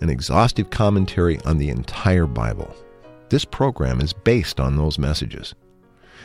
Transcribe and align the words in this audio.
an 0.00 0.10
exhaustive 0.10 0.70
commentary 0.70 1.38
on 1.40 1.58
the 1.58 1.68
entire 1.68 2.26
Bible. 2.26 2.74
This 3.28 3.44
program 3.44 4.00
is 4.00 4.12
based 4.12 4.60
on 4.60 4.76
those 4.76 4.98
messages. 4.98 5.54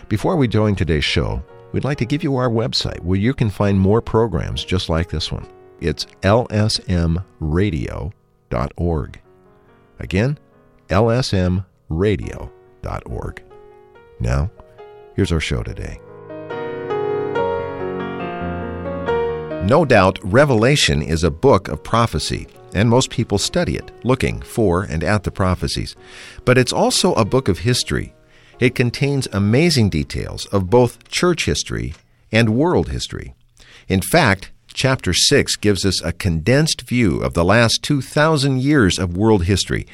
Before 0.10 0.36
we 0.36 0.48
join 0.48 0.76
today's 0.76 1.04
show, 1.04 1.44
we'd 1.72 1.84
like 1.84 1.98
to 2.00 2.06
give 2.06 2.24
you 2.24 2.36
our 2.36 2.50
website 2.50 3.00
where 3.02 3.20
you 3.20 3.34
can 3.34 3.50
find 3.50 3.80
more 3.80 4.02
programs 4.02 4.64
just 4.64 4.90
like 4.90 5.10
this 5.10 5.32
one. 5.32 5.48
It's 5.80 6.06
lsmradio.org. 6.22 9.22
Again, 10.00 10.38
lsmradio.org. 10.90 13.44
Now, 14.20 14.52
here's 15.16 15.32
our 15.32 15.40
show 15.40 15.64
today. 15.64 16.00
No 19.66 19.84
doubt, 19.84 20.20
Revelation 20.24 21.02
is 21.02 21.24
a 21.24 21.32
book 21.32 21.68
of 21.68 21.84
prophecy, 21.84 22.48
and 22.76 22.90
most 22.90 23.10
people 23.10 23.40
study 23.40 23.76
it, 23.76 23.90
looking 24.04 24.42
for 24.42 24.84
and 24.84 25.04
at 25.04 25.24
the 25.24 25.32
prophecies. 25.32 25.96
But 26.44 26.58
it's 26.58 26.74
also 26.74 27.14
a 27.14 27.26
book 27.26 27.48
of 27.48 27.60
history. 27.60 28.14
It 28.60 28.76
contains 28.76 29.28
amazing 29.32 29.90
details 29.90 30.46
of 30.48 30.70
both 30.70 31.08
church 31.08 31.46
history 31.46 31.96
and 32.32 32.56
world 32.56 32.90
history. 32.90 33.34
In 33.88 34.02
fact, 34.02 34.52
chapter 34.74 35.14
6 35.14 35.56
gives 35.56 35.86
us 35.86 36.04
a 36.04 36.12
condensed 36.12 36.82
view 36.82 37.22
of 37.22 37.34
the 37.34 37.46
last 37.46 37.80
2,000 37.82 38.62
years 38.62 39.00
of 39.00 39.18
world 39.18 39.46
history. 39.46 39.88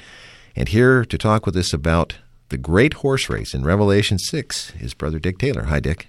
And 0.55 0.67
here 0.67 1.05
to 1.05 1.17
talk 1.17 1.45
with 1.45 1.55
us 1.55 1.73
about 1.73 2.15
the 2.49 2.57
great 2.57 2.95
horse 2.95 3.29
race 3.29 3.53
in 3.53 3.63
Revelation 3.63 4.17
6 4.19 4.73
is 4.79 4.93
Brother 4.93 5.19
Dick 5.19 5.37
Taylor. 5.37 5.63
Hi, 5.63 5.79
Dick. 5.79 6.07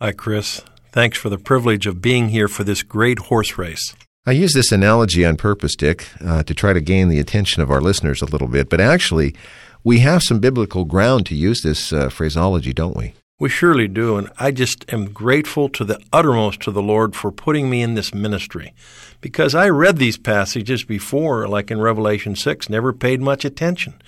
Hi, 0.00 0.12
Chris. 0.12 0.62
Thanks 0.90 1.18
for 1.18 1.28
the 1.28 1.38
privilege 1.38 1.86
of 1.86 2.00
being 2.00 2.30
here 2.30 2.48
for 2.48 2.64
this 2.64 2.82
great 2.82 3.18
horse 3.20 3.58
race. 3.58 3.94
I 4.26 4.32
use 4.32 4.54
this 4.54 4.72
analogy 4.72 5.22
on 5.26 5.36
purpose, 5.36 5.76
Dick, 5.76 6.08
uh, 6.24 6.42
to 6.44 6.54
try 6.54 6.72
to 6.72 6.80
gain 6.80 7.08
the 7.10 7.20
attention 7.20 7.60
of 7.60 7.70
our 7.70 7.82
listeners 7.82 8.22
a 8.22 8.24
little 8.24 8.48
bit, 8.48 8.70
but 8.70 8.80
actually, 8.80 9.34
we 9.82 9.98
have 9.98 10.22
some 10.22 10.38
biblical 10.38 10.86
ground 10.86 11.26
to 11.26 11.34
use 11.34 11.60
this 11.60 11.92
uh, 11.92 12.08
phraseology, 12.08 12.72
don't 12.72 12.96
we? 12.96 13.12
We 13.38 13.50
surely 13.50 13.86
do, 13.86 14.16
and 14.16 14.30
I 14.38 14.50
just 14.50 14.90
am 14.90 15.12
grateful 15.12 15.68
to 15.68 15.84
the 15.84 16.00
uttermost 16.10 16.60
to 16.62 16.70
the 16.70 16.80
Lord 16.80 17.14
for 17.14 17.30
putting 17.30 17.68
me 17.68 17.82
in 17.82 17.96
this 17.96 18.14
ministry. 18.14 18.72
Because 19.20 19.54
I 19.54 19.68
read 19.68 19.98
these 19.98 20.16
passages 20.16 20.84
before, 20.84 21.46
like 21.46 21.70
in 21.70 21.82
Revelation 21.82 22.34
6, 22.34 22.70
never 22.70 22.94
paid 22.94 23.20
much 23.20 23.44
attention. 23.44 24.00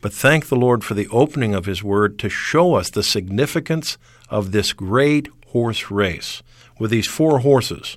But 0.00 0.12
thank 0.12 0.48
the 0.48 0.56
Lord 0.56 0.82
for 0.82 0.94
the 0.94 1.06
opening 1.06 1.54
of 1.54 1.66
His 1.66 1.84
Word 1.84 2.18
to 2.18 2.28
show 2.28 2.74
us 2.74 2.90
the 2.90 3.04
significance 3.04 3.96
of 4.28 4.50
this 4.50 4.72
great 4.72 5.28
horse 5.50 5.88
race 5.88 6.42
with 6.80 6.90
these 6.90 7.06
four 7.06 7.38
horses 7.38 7.96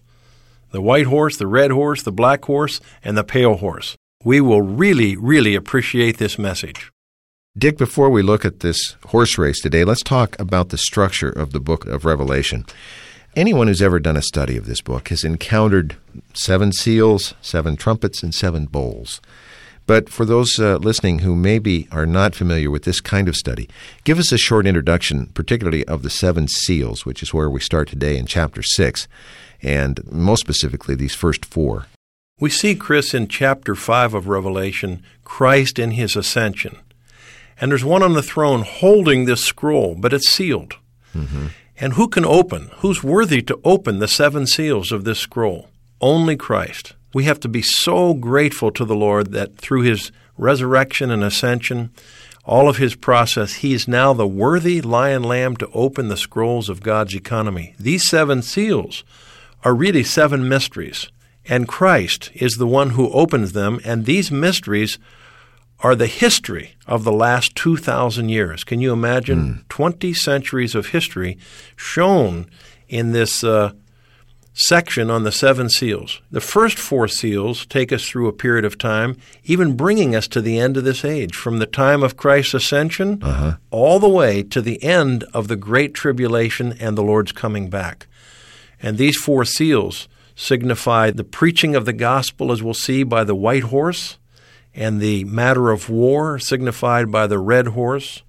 the 0.75 0.81
white 0.81 1.06
horse, 1.06 1.38
the 1.38 1.47
red 1.47 1.72
horse, 1.72 2.03
the 2.03 2.12
black 2.12 2.44
horse, 2.44 2.81
and 3.02 3.18
the 3.18 3.24
pale 3.24 3.56
horse. 3.56 3.96
We 4.25 4.41
will 4.41 4.62
really, 4.62 5.16
really 5.16 5.56
appreciate 5.56 6.18
this 6.18 6.38
message. 6.38 6.91
Dick, 7.58 7.78
before 7.78 8.09
we 8.09 8.22
look 8.22 8.44
at 8.44 8.59
this 8.59 8.97
horse 9.08 9.38
race 9.38 9.62
today, 9.62 9.86
let's 9.86 10.03
talk 10.03 10.38
about 10.38 10.69
the 10.69 10.78
structure 10.78 11.30
of 11.30 11.53
the 11.53 11.62
book 11.62 11.86
of 11.86 12.03
Revelation. 12.03 12.66
Anyone 13.38 13.68
who's 13.68 13.81
ever 13.81 14.02
done 14.02 14.18
a 14.18 14.22
study 14.22 14.58
of 14.58 14.66
this 14.66 14.81
book 14.81 15.08
has 15.08 15.24
encountered 15.24 15.96
seven 16.34 16.74
seals, 16.74 17.36
seven 17.42 17.78
trumpets, 17.78 18.22
and 18.22 18.36
seven 18.36 18.66
bowls. 18.66 19.22
But 19.88 20.09
for 20.09 20.25
those 20.25 20.59
uh, 20.59 20.78
listening 20.78 21.19
who 21.19 21.36
maybe 21.36 21.88
are 21.92 22.06
not 22.06 22.36
familiar 22.36 22.69
with 22.69 22.84
this 22.84 23.00
kind 23.00 23.30
of 23.30 23.36
study, 23.38 23.69
give 24.03 24.19
us 24.19 24.31
a 24.34 24.38
short 24.38 24.68
introduction, 24.68 25.28
particularly 25.28 25.86
of 25.86 26.02
the 26.02 26.09
seven 26.09 26.47
seals, 26.50 27.06
which 27.06 27.24
is 27.24 27.34
where 27.34 27.50
we 27.50 27.62
start 27.62 27.88
today 27.88 28.18
in 28.18 28.25
chapter 28.25 28.62
6, 28.62 29.07
and 29.65 29.99
most 30.11 30.41
specifically, 30.41 30.93
these 30.93 31.15
first 31.15 31.43
four. 31.43 31.87
We 32.39 32.51
see, 32.51 32.75
Chris, 32.75 33.15
in 33.15 33.27
chapter 33.27 33.73
5 33.73 34.13
of 34.13 34.27
Revelation, 34.27 35.03
Christ 35.23 35.79
in 35.79 35.91
his 35.91 36.15
ascension. 36.15 36.77
And 37.59 37.71
there's 37.71 37.83
one 37.83 38.03
on 38.03 38.13
the 38.13 38.21
throne 38.21 38.61
holding 38.61 39.25
this 39.25 39.43
scroll, 39.43 39.95
but 39.95 40.13
it's 40.13 40.29
sealed. 40.29 40.75
Mm-hmm. 41.15 41.47
And 41.77 41.93
who 41.93 42.07
can 42.07 42.25
open? 42.25 42.69
Who's 42.77 43.03
worthy 43.03 43.41
to 43.41 43.59
open 43.63 43.97
the 43.97 44.07
seven 44.07 44.45
seals 44.45 44.91
of 44.91 45.03
this 45.03 45.19
scroll? 45.19 45.69
Only 45.99 46.35
Christ. 46.35 46.93
We 47.13 47.23
have 47.23 47.39
to 47.39 47.47
be 47.47 47.63
so 47.63 48.13
grateful 48.13 48.69
to 48.71 48.85
the 48.85 48.95
Lord 48.95 49.31
that 49.31 49.57
through 49.57 49.81
his 49.81 50.11
resurrection 50.37 51.09
and 51.09 51.23
ascension, 51.23 51.89
all 52.43 52.69
of 52.69 52.77
his 52.77 52.95
process, 52.95 53.55
he 53.55 53.73
is 53.73 53.87
now 53.87 54.13
the 54.13 54.27
worthy 54.27 54.81
lion 54.81 55.23
lamb 55.23 55.55
to 55.57 55.69
open 55.73 56.09
the 56.09 56.17
scrolls 56.17 56.69
of 56.69 56.83
God's 56.83 57.15
economy. 57.15 57.73
These 57.79 58.07
seven 58.07 58.43
seals 58.43 59.03
are 59.65 59.75
really 59.75 60.03
seven 60.03 60.47
mysteries, 60.47 61.09
and 61.43 61.67
Christ 61.67 62.31
is 62.33 62.53
the 62.53 62.67
one 62.67 62.91
who 62.91 63.11
opens 63.11 63.51
them, 63.51 63.81
and 63.83 64.05
these 64.05 64.31
mysteries 64.31 64.97
are 65.79 65.95
the 65.95 66.07
history 66.07 66.75
of 66.87 67.03
the 67.03 67.11
last 67.11 67.55
2,000 67.55 68.29
years. 68.29 68.63
Can 68.63 68.79
you 68.79 68.93
imagine 68.93 69.65
mm. 69.65 69.67
20 69.67 70.13
centuries 70.13 70.73
of 70.73 70.87
history 70.87 71.37
shown 71.75 72.49
in 72.87 73.11
this 73.11 73.43
uh, 73.43 73.73
section 74.55 75.09
on 75.11 75.23
the 75.23 75.31
seven 75.31 75.69
seals. 75.69 76.21
The 76.31 76.41
first 76.41 76.79
four 76.79 77.09
seals 77.09 77.65
take 77.65 77.91
us 77.91 78.07
through 78.07 78.27
a 78.27 78.33
period 78.33 78.63
of 78.63 78.77
time, 78.77 79.17
even 79.43 79.75
bringing 79.75 80.15
us 80.15 80.29
to 80.29 80.41
the 80.41 80.57
end 80.57 80.77
of 80.77 80.85
this 80.85 81.03
age, 81.03 81.35
from 81.35 81.59
the 81.59 81.65
time 81.65 82.01
of 82.01 82.15
Christ's 82.15 82.53
ascension 82.53 83.21
uh-huh. 83.21 83.57
all 83.69 83.99
the 83.99 84.09
way 84.09 84.43
to 84.43 84.61
the 84.61 84.81
end 84.81 85.25
of 85.33 85.49
the 85.49 85.57
Great 85.57 85.93
Tribulation 85.93 86.73
and 86.79 86.97
the 86.97 87.03
Lord's 87.03 87.33
coming 87.33 87.69
back. 87.69 88.07
And 88.81 88.97
these 88.97 89.18
four 89.18 89.46
seals 89.46 90.08
signify 90.36 91.12
the 91.12 91.24
preaching 91.24 91.75
of 91.75 91.86
the 91.86 91.94
gospel, 91.94 92.52
as 92.52 92.62
we'll 92.62 92.74
see, 92.74 93.03
by 93.03 93.24
the 93.24 93.36
white 93.36 93.63
horse, 93.63 94.18
and 94.74 95.00
the 95.00 95.24
matter 95.24 95.72
of 95.72 95.90
war, 95.90 96.38
signified 96.38 97.12
by 97.12 97.28
the 97.28 97.40
red 97.40 97.68
horse, 97.68 98.22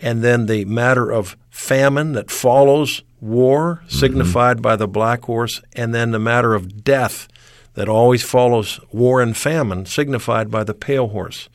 and 0.00 0.22
then 0.22 0.46
the 0.46 0.64
matter 0.64 1.10
of 1.10 1.36
famine 1.50 2.12
that 2.12 2.30
follows 2.30 3.02
war, 3.20 3.76
mm-hmm. 3.76 3.88
signified 3.88 4.60
by 4.60 4.76
the 4.76 4.88
black 4.88 5.22
horse, 5.24 5.62
and 5.74 5.94
then 5.94 6.10
the 6.10 6.18
matter 6.18 6.54
of 6.54 6.84
death 6.84 7.28
that 7.74 7.88
always 7.88 8.24
follows 8.24 8.80
war 8.90 9.20
and 9.22 9.36
famine, 9.36 9.86
signified 9.86 10.50
by 10.50 10.64
the 10.64 10.74
pale 10.74 11.08
horse. 11.08 11.48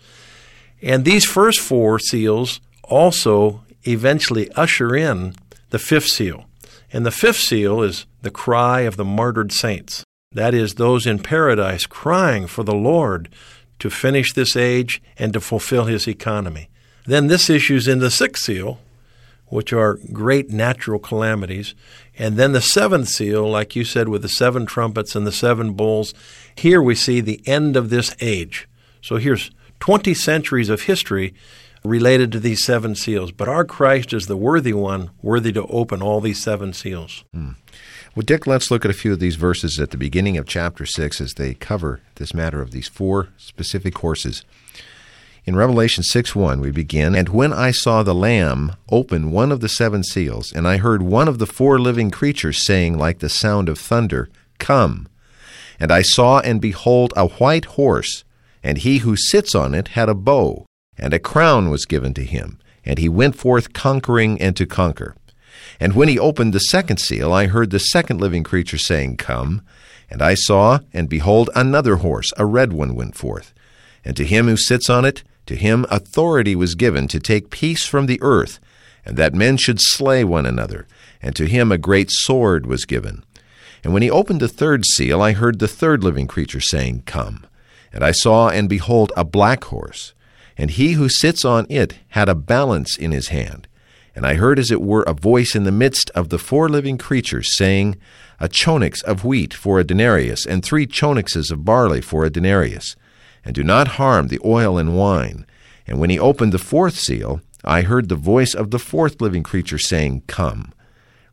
And 0.81 1.03
these 1.03 1.25
first 1.25 1.59
four 1.59 1.99
seals 1.99 2.61
also 2.83 3.63
eventually 3.85 4.49
usher 4.51 4.95
in 4.95 5.35
the 5.69 5.79
fifth 5.79 6.07
seal. 6.07 6.45
And 6.93 7.05
the 7.05 7.11
fifth 7.11 7.39
seal 7.39 7.81
is 7.81 8.05
the 8.21 8.31
cry 8.31 8.81
of 8.81 8.95
the 8.95 9.03
martyred 9.03 9.51
saints. 9.51 10.03
That 10.31 10.53
is, 10.53 10.75
those 10.75 11.07
in 11.07 11.19
paradise 11.19 11.87
crying 11.87 12.45
for 12.47 12.63
the 12.63 12.75
Lord 12.75 13.29
to 13.79 13.89
finish 13.89 14.31
this 14.31 14.55
age 14.55 15.01
and 15.17 15.33
to 15.33 15.41
fulfill 15.41 15.85
his 15.85 16.07
economy. 16.07 16.69
Then 17.05 17.27
this 17.27 17.49
issues 17.49 17.87
in 17.87 17.99
the 17.99 18.11
sixth 18.11 18.45
seal, 18.45 18.79
which 19.47 19.73
are 19.73 19.99
great 20.11 20.51
natural 20.51 20.99
calamities. 20.99 21.75
And 22.17 22.37
then 22.37 22.53
the 22.53 22.61
seventh 22.61 23.09
seal, 23.09 23.49
like 23.49 23.75
you 23.75 23.83
said, 23.83 24.07
with 24.07 24.21
the 24.21 24.29
seven 24.29 24.65
trumpets 24.65 25.15
and 25.15 25.27
the 25.27 25.31
seven 25.31 25.73
bowls. 25.73 26.13
Here 26.55 26.81
we 26.81 26.95
see 26.95 27.19
the 27.19 27.41
end 27.47 27.75
of 27.75 27.89
this 27.89 28.15
age. 28.21 28.67
So 29.01 29.17
here's 29.17 29.51
20 29.79 30.13
centuries 30.13 30.69
of 30.69 30.83
history 30.83 31.33
related 31.83 32.31
to 32.31 32.39
these 32.39 32.63
seven 32.63 32.95
seals. 32.95 33.31
But 33.31 33.49
our 33.49 33.65
Christ 33.65 34.13
is 34.13 34.27
the 34.27 34.37
worthy 34.37 34.73
one, 34.73 35.11
worthy 35.21 35.51
to 35.53 35.65
open 35.67 36.01
all 36.01 36.21
these 36.21 36.41
seven 36.41 36.73
seals. 36.73 37.23
Hmm. 37.33 37.51
Well, 38.15 38.23
Dick, 38.23 38.45
let's 38.45 38.69
look 38.69 38.85
at 38.85 38.91
a 38.91 38.93
few 38.93 39.13
of 39.13 39.19
these 39.19 39.35
verses 39.35 39.79
at 39.79 39.89
the 39.89 39.97
beginning 39.97 40.37
of 40.37 40.45
chapter 40.45 40.85
6 40.85 41.19
as 41.19 41.33
they 41.33 41.55
cover 41.55 42.01
this 42.15 42.33
matter 42.33 42.61
of 42.61 42.71
these 42.71 42.87
four 42.87 43.29
specific 43.37 43.97
horses. 43.97 44.45
In 45.45 45.55
Revelation 45.55 46.03
6 46.03 46.35
1, 46.35 46.61
we 46.61 46.71
begin, 46.71 47.15
And 47.15 47.29
when 47.29 47.51
I 47.51 47.71
saw 47.71 48.01
the 48.01 48.15
Lamb 48.15 48.73
open 48.89 49.31
one 49.31 49.51
of 49.51 49.59
the 49.59 49.67
seven 49.67 50.03
seals, 50.03 50.53
and 50.53 50.67
I 50.67 50.77
heard 50.77 51.01
one 51.01 51.27
of 51.27 51.39
the 51.39 51.47
four 51.47 51.79
living 51.79 52.11
creatures 52.11 52.65
saying, 52.65 52.97
like 52.97 53.19
the 53.19 53.29
sound 53.29 53.67
of 53.67 53.77
thunder, 53.77 54.29
Come. 54.59 55.07
And 55.79 55.91
I 55.91 56.01
saw 56.01 56.39
and 56.39 56.61
behold 56.61 57.13
a 57.17 57.27
white 57.27 57.65
horse, 57.65 58.23
and 58.63 58.77
he 58.77 58.99
who 58.99 59.17
sits 59.17 59.53
on 59.53 59.73
it 59.73 59.89
had 59.89 60.07
a 60.07 60.13
bow, 60.13 60.65
and 60.97 61.13
a 61.13 61.19
crown 61.19 61.69
was 61.69 61.85
given 61.85 62.13
to 62.15 62.23
him, 62.23 62.59
and 62.85 62.99
he 62.99 63.09
went 63.09 63.35
forth 63.35 63.73
conquering 63.73 64.39
and 64.41 64.55
to 64.57 64.65
conquer. 64.65 65.15
And 65.79 65.93
when 65.93 66.07
he 66.07 66.19
opened 66.19 66.53
the 66.53 66.59
second 66.59 66.97
seal, 66.97 67.33
I 67.33 67.47
heard 67.47 67.71
the 67.71 67.79
second 67.79 68.19
living 68.19 68.43
creature 68.43 68.77
saying, 68.77 69.17
Come. 69.17 69.61
And 70.09 70.21
I 70.21 70.35
saw, 70.35 70.79
and 70.93 71.09
behold, 71.09 71.49
another 71.55 71.97
horse, 71.97 72.31
a 72.37 72.45
red 72.45 72.71
one, 72.71 72.95
went 72.95 73.15
forth. 73.15 73.53
And 74.05 74.15
to 74.17 74.25
him 74.25 74.47
who 74.47 74.57
sits 74.57 74.89
on 74.89 75.05
it, 75.05 75.23
to 75.47 75.55
him 75.55 75.85
authority 75.89 76.55
was 76.55 76.75
given 76.75 77.07
to 77.07 77.19
take 77.19 77.49
peace 77.49 77.85
from 77.85 78.05
the 78.05 78.21
earth, 78.21 78.59
and 79.05 79.17
that 79.17 79.33
men 79.33 79.57
should 79.57 79.79
slay 79.81 80.23
one 80.23 80.45
another. 80.45 80.87
And 81.21 81.35
to 81.35 81.45
him 81.45 81.71
a 81.71 81.77
great 81.77 82.09
sword 82.11 82.65
was 82.65 82.85
given. 82.85 83.23
And 83.83 83.91
when 83.93 84.01
he 84.01 84.11
opened 84.11 84.39
the 84.39 84.47
third 84.47 84.85
seal, 84.85 85.21
I 85.21 85.33
heard 85.33 85.59
the 85.59 85.67
third 85.67 86.03
living 86.03 86.27
creature 86.27 86.61
saying, 86.61 87.03
Come. 87.05 87.45
And 87.91 88.03
I 88.03 88.11
saw, 88.11 88.49
and 88.49 88.69
behold, 88.69 89.11
a 89.17 89.23
black 89.23 89.65
horse. 89.65 90.13
And 90.57 90.71
he 90.71 90.93
who 90.93 91.09
sits 91.09 91.43
on 91.43 91.65
it 91.69 91.99
had 92.09 92.29
a 92.29 92.35
balance 92.35 92.97
in 92.97 93.11
his 93.11 93.29
hand. 93.29 93.67
And 94.15 94.25
I 94.25 94.35
heard 94.35 94.59
as 94.59 94.71
it 94.71 94.81
were 94.81 95.03
a 95.03 95.13
voice 95.13 95.55
in 95.55 95.63
the 95.63 95.71
midst 95.71 96.11
of 96.11 96.29
the 96.29 96.37
four 96.37 96.69
living 96.69 96.97
creatures, 96.97 97.55
saying, 97.55 97.97
A 98.39 98.47
choenix 98.47 99.01
of 99.01 99.25
wheat 99.25 99.53
for 99.53 99.79
a 99.79 99.83
denarius, 99.83 100.45
and 100.45 100.63
three 100.63 100.85
choenixes 100.85 101.51
of 101.51 101.65
barley 101.65 102.01
for 102.01 102.23
a 102.23 102.29
denarius 102.29 102.95
and 103.45 103.53
do 103.53 103.63
not 103.63 103.99
harm 103.99 104.27
the 104.27 104.39
oil 104.45 104.77
and 104.77 104.95
wine. 104.95 105.45
And 105.85 105.99
when 105.99 106.09
he 106.09 106.19
opened 106.19 106.51
the 106.51 106.59
fourth 106.59 106.95
seal, 106.95 107.41
I 107.63 107.81
heard 107.81 108.09
the 108.09 108.15
voice 108.15 108.53
of 108.53 108.71
the 108.71 108.79
fourth 108.79 109.21
living 109.21 109.43
creature 109.43 109.77
saying, 109.77 110.23
Come. 110.27 110.73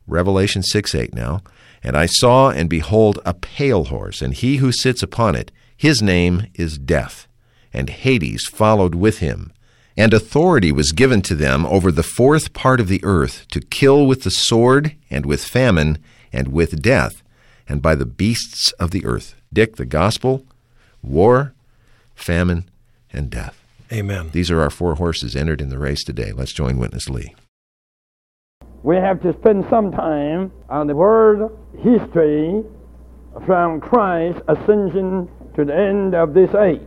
Revelation 0.07 0.63
6 0.63 0.93
8 0.93 1.13
now. 1.13 1.41
And 1.83 1.95
I 1.97 2.05
saw 2.05 2.49
and 2.49 2.69
behold 2.69 3.19
a 3.25 3.33
pale 3.33 3.85
horse, 3.85 4.21
and 4.21 4.33
he 4.33 4.57
who 4.57 4.71
sits 4.71 5.01
upon 5.01 5.35
it, 5.35 5.51
his 5.75 6.01
name 6.01 6.47
is 6.53 6.77
Death, 6.77 7.27
and 7.73 7.89
Hades 7.89 8.47
followed 8.47 8.95
with 8.95 9.19
him. 9.19 9.51
And 9.97 10.13
authority 10.13 10.71
was 10.71 10.93
given 10.93 11.21
to 11.23 11.35
them 11.35 11.65
over 11.65 11.91
the 11.91 12.03
fourth 12.03 12.53
part 12.53 12.79
of 12.79 12.87
the 12.87 13.03
earth 13.03 13.45
to 13.51 13.59
kill 13.59 14.07
with 14.07 14.23
the 14.23 14.31
sword, 14.31 14.95
and 15.09 15.25
with 15.25 15.43
famine, 15.43 15.97
and 16.31 16.47
with 16.49 16.81
death, 16.81 17.21
and 17.67 17.81
by 17.81 17.95
the 17.95 18.05
beasts 18.05 18.71
of 18.73 18.91
the 18.91 19.05
earth. 19.05 19.35
Dick, 19.51 19.75
the 19.75 19.85
gospel, 19.85 20.45
war, 21.03 21.53
famine, 22.15 22.69
and 23.11 23.29
death. 23.29 23.61
Amen. 23.91 24.29
These 24.31 24.49
are 24.49 24.61
our 24.61 24.69
four 24.69 24.95
horses 24.95 25.35
entered 25.35 25.59
in 25.59 25.69
the 25.69 25.77
race 25.77 26.03
today. 26.03 26.31
Let's 26.31 26.53
join 26.53 26.77
Witness 26.77 27.09
Lee. 27.09 27.35
We 28.83 28.95
have 28.95 29.21
to 29.23 29.33
spend 29.33 29.65
some 29.69 29.91
time 29.91 30.51
on 30.69 30.87
the 30.87 30.95
word 30.95 31.51
history 31.77 32.63
from 33.45 33.81
Christ's 33.81 34.41
ascension 34.47 35.29
to 35.55 35.65
the 35.65 35.75
end 35.75 36.15
of 36.15 36.33
this 36.33 36.53
age. 36.55 36.81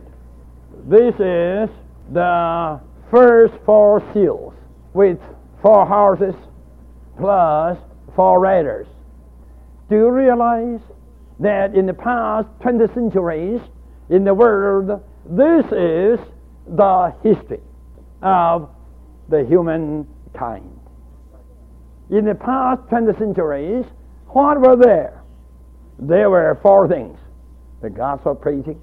This 0.87 1.15
is 1.15 1.69
the 2.13 2.79
first 3.09 3.55
four 3.65 4.03
seals 4.13 4.53
with 4.93 5.17
four 5.63 5.83
horses 5.83 6.35
plus 7.17 7.77
four 8.15 8.39
riders. 8.39 8.85
Do 9.89 9.95
you 9.95 10.09
realize 10.11 10.79
that 11.39 11.73
in 11.73 11.87
the 11.87 11.93
past 11.93 12.47
20 12.61 12.93
centuries 12.93 13.61
in 14.09 14.23
the 14.23 14.33
world 14.35 15.01
this 15.27 15.65
is 15.71 16.19
the 16.67 17.15
history 17.23 17.61
of 18.21 18.69
the 19.29 19.43
humankind. 19.43 20.79
In 22.11 22.25
the 22.25 22.35
past 22.35 22.81
20 22.89 23.17
centuries, 23.17 23.85
what 24.27 24.61
were 24.61 24.75
there? 24.75 25.23
There 25.97 26.29
were 26.29 26.59
four 26.61 26.87
things 26.87 27.17
the 27.81 27.89
gospel 27.89 28.35
preaching, 28.35 28.79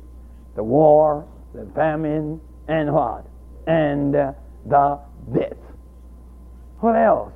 the 0.56 0.64
war, 0.64 1.26
the 1.52 1.68
famine, 1.74 2.40
and 2.68 2.92
what? 2.92 3.26
And 3.66 4.14
uh, 4.14 4.32
the 4.66 5.00
death. 5.34 5.56
What 6.80 6.96
else? 6.96 7.32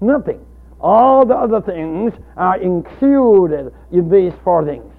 Nothing. 0.00 0.44
All 0.80 1.24
the 1.24 1.34
other 1.34 1.60
things 1.60 2.12
are 2.36 2.60
included 2.60 3.72
in 3.92 4.08
these 4.08 4.32
four 4.42 4.64
things 4.64 4.92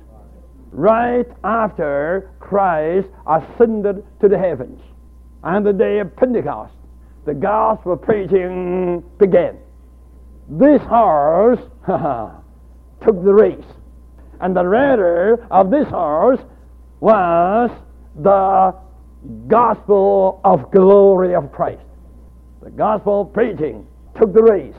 right 0.74 1.28
after 1.44 2.31
Christ 2.40 3.08
ascended 3.28 4.04
to 4.22 4.28
the 4.28 4.38
heavens. 4.38 4.81
On 5.44 5.64
the 5.64 5.74
day 5.74 6.00
of 6.00 6.16
Pentecost, 6.16 6.74
the 7.25 7.34
gospel 7.34 7.96
preaching 7.96 9.04
began. 9.20 9.58
This 10.50 10.81
horse 10.81 11.60
took 13.06 13.24
the 13.24 13.34
race, 13.34 13.64
and 14.42 14.56
the 14.56 14.66
rider 14.66 15.46
of 15.52 15.70
this 15.70 15.88
horse 15.88 16.40
was 17.00 17.70
the 18.15 18.75
gospel 19.48 20.42
of 20.44 20.71
glory 20.71 21.36
of 21.36 21.51
Christ. 21.51 21.81
The 22.62 22.69
gospel 22.71 23.25
preaching 23.25 23.86
took 24.19 24.33
the 24.33 24.44
race. 24.44 24.75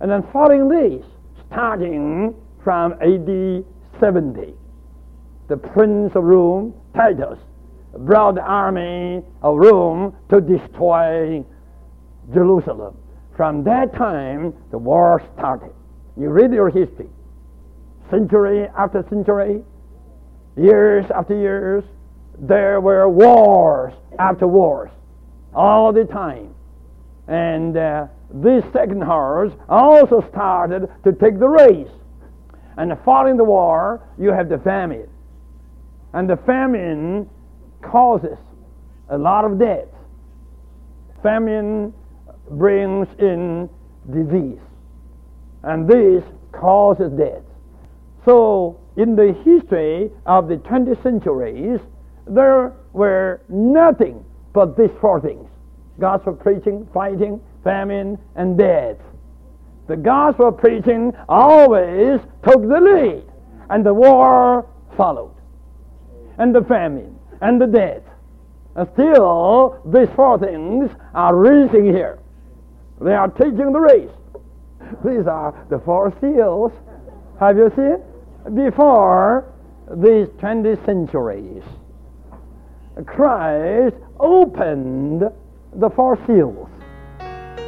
And 0.00 0.10
then 0.10 0.24
following 0.32 0.68
this, 0.68 1.04
starting 1.46 2.34
from 2.62 2.92
AD 2.94 3.64
70, 4.00 4.54
the 5.48 5.56
prince 5.56 6.12
of 6.14 6.24
Rome, 6.24 6.74
Titus, 6.94 7.38
brought 7.98 8.36
the 8.36 8.42
army 8.42 9.22
of 9.42 9.56
Rome 9.58 10.16
to 10.30 10.40
destroy 10.40 11.44
Jerusalem. 12.32 12.96
From 13.36 13.64
that 13.64 13.94
time, 13.94 14.54
the 14.70 14.78
war 14.78 15.22
started. 15.36 15.72
You 16.16 16.28
read 16.28 16.52
your 16.52 16.70
history. 16.70 17.08
Century 18.10 18.66
after 18.76 19.04
century, 19.08 19.62
years 20.56 21.04
after 21.14 21.38
years, 21.38 21.84
there 22.42 22.80
were 22.80 23.08
wars 23.08 23.94
after 24.18 24.46
wars 24.46 24.90
all 25.54 25.92
the 25.92 26.04
time. 26.04 26.52
And 27.28 27.76
uh, 27.76 28.08
this 28.34 28.64
second 28.72 29.02
horse 29.02 29.52
also 29.68 30.26
started 30.28 30.88
to 31.04 31.12
take 31.12 31.38
the 31.38 31.48
race. 31.48 31.88
And 32.76 32.92
following 33.04 33.36
the 33.36 33.44
war, 33.44 34.02
you 34.18 34.30
have 34.30 34.48
the 34.48 34.58
famine. 34.58 35.08
And 36.12 36.28
the 36.28 36.36
famine 36.36 37.30
causes 37.80 38.38
a 39.08 39.16
lot 39.16 39.44
of 39.44 39.58
death. 39.58 39.88
Famine 41.22 41.94
brings 42.50 43.06
in 43.18 43.70
disease. 44.10 44.60
And 45.62 45.88
this 45.88 46.24
causes 46.50 47.12
death. 47.12 47.42
So, 48.24 48.80
in 48.96 49.14
the 49.16 49.32
history 49.44 50.10
of 50.26 50.48
the 50.48 50.56
20th 50.56 51.02
centuries, 51.02 51.80
there 52.26 52.72
were 52.92 53.42
nothing 53.48 54.24
but 54.52 54.76
these 54.76 54.90
four 55.00 55.20
things 55.20 55.48
gospel 56.00 56.32
preaching, 56.32 56.88
fighting, 56.92 57.40
famine, 57.62 58.18
and 58.34 58.56
death. 58.56 58.96
The 59.88 59.96
gospel 59.96 60.50
preaching 60.50 61.12
always 61.28 62.20
took 62.42 62.62
the 62.62 62.80
lead, 62.80 63.24
and 63.70 63.84
the 63.84 63.94
war 63.94 64.66
followed 64.96 65.34
and 66.38 66.54
the 66.54 66.62
famine 66.62 67.18
and 67.40 67.60
the 67.60 67.66
death. 67.66 68.02
And 68.74 68.88
still, 68.94 69.80
these 69.84 70.08
four 70.16 70.38
things 70.38 70.90
are 71.14 71.36
racing 71.36 71.86
here. 71.86 72.18
They 73.00 73.12
are 73.12 73.28
taking 73.28 73.72
the 73.72 73.80
race. 73.80 74.10
These 75.04 75.26
are 75.26 75.66
the 75.68 75.78
four 75.80 76.12
seals. 76.20 76.72
Have 77.38 77.56
you 77.56 77.70
seen? 77.76 78.54
Before 78.54 79.52
these 79.96 80.28
20 80.38 80.76
centuries, 80.84 81.62
Christ 83.06 83.96
opened 84.20 85.22
the 85.74 85.90
four 85.90 86.18
seals. 86.26 86.68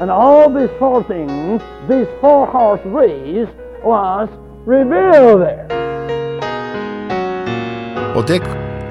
And 0.00 0.10
all 0.10 0.52
these 0.52 0.70
four 0.78 1.02
things, 1.04 1.62
this 1.88 2.08
four 2.20 2.46
horse 2.46 2.80
race, 2.84 3.48
was 3.82 4.28
revealed 4.66 5.42
there. 5.42 5.66
Well, 8.14 8.22
Dick, 8.22 8.42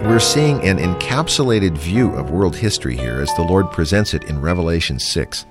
we're 0.06 0.20
seeing 0.20 0.62
an 0.64 0.80
encapsulated 0.80 1.78
view 1.78 2.14
of 2.14 2.32
world 2.32 2.56
history 2.56 2.98
here 2.98 3.22
as 3.22 3.34
the 3.36 3.44
Lord 3.44 3.72
presents 3.72 4.14
it 4.14 4.24
in 4.26 4.42
Revelation 4.42 5.00
6. 5.00 5.46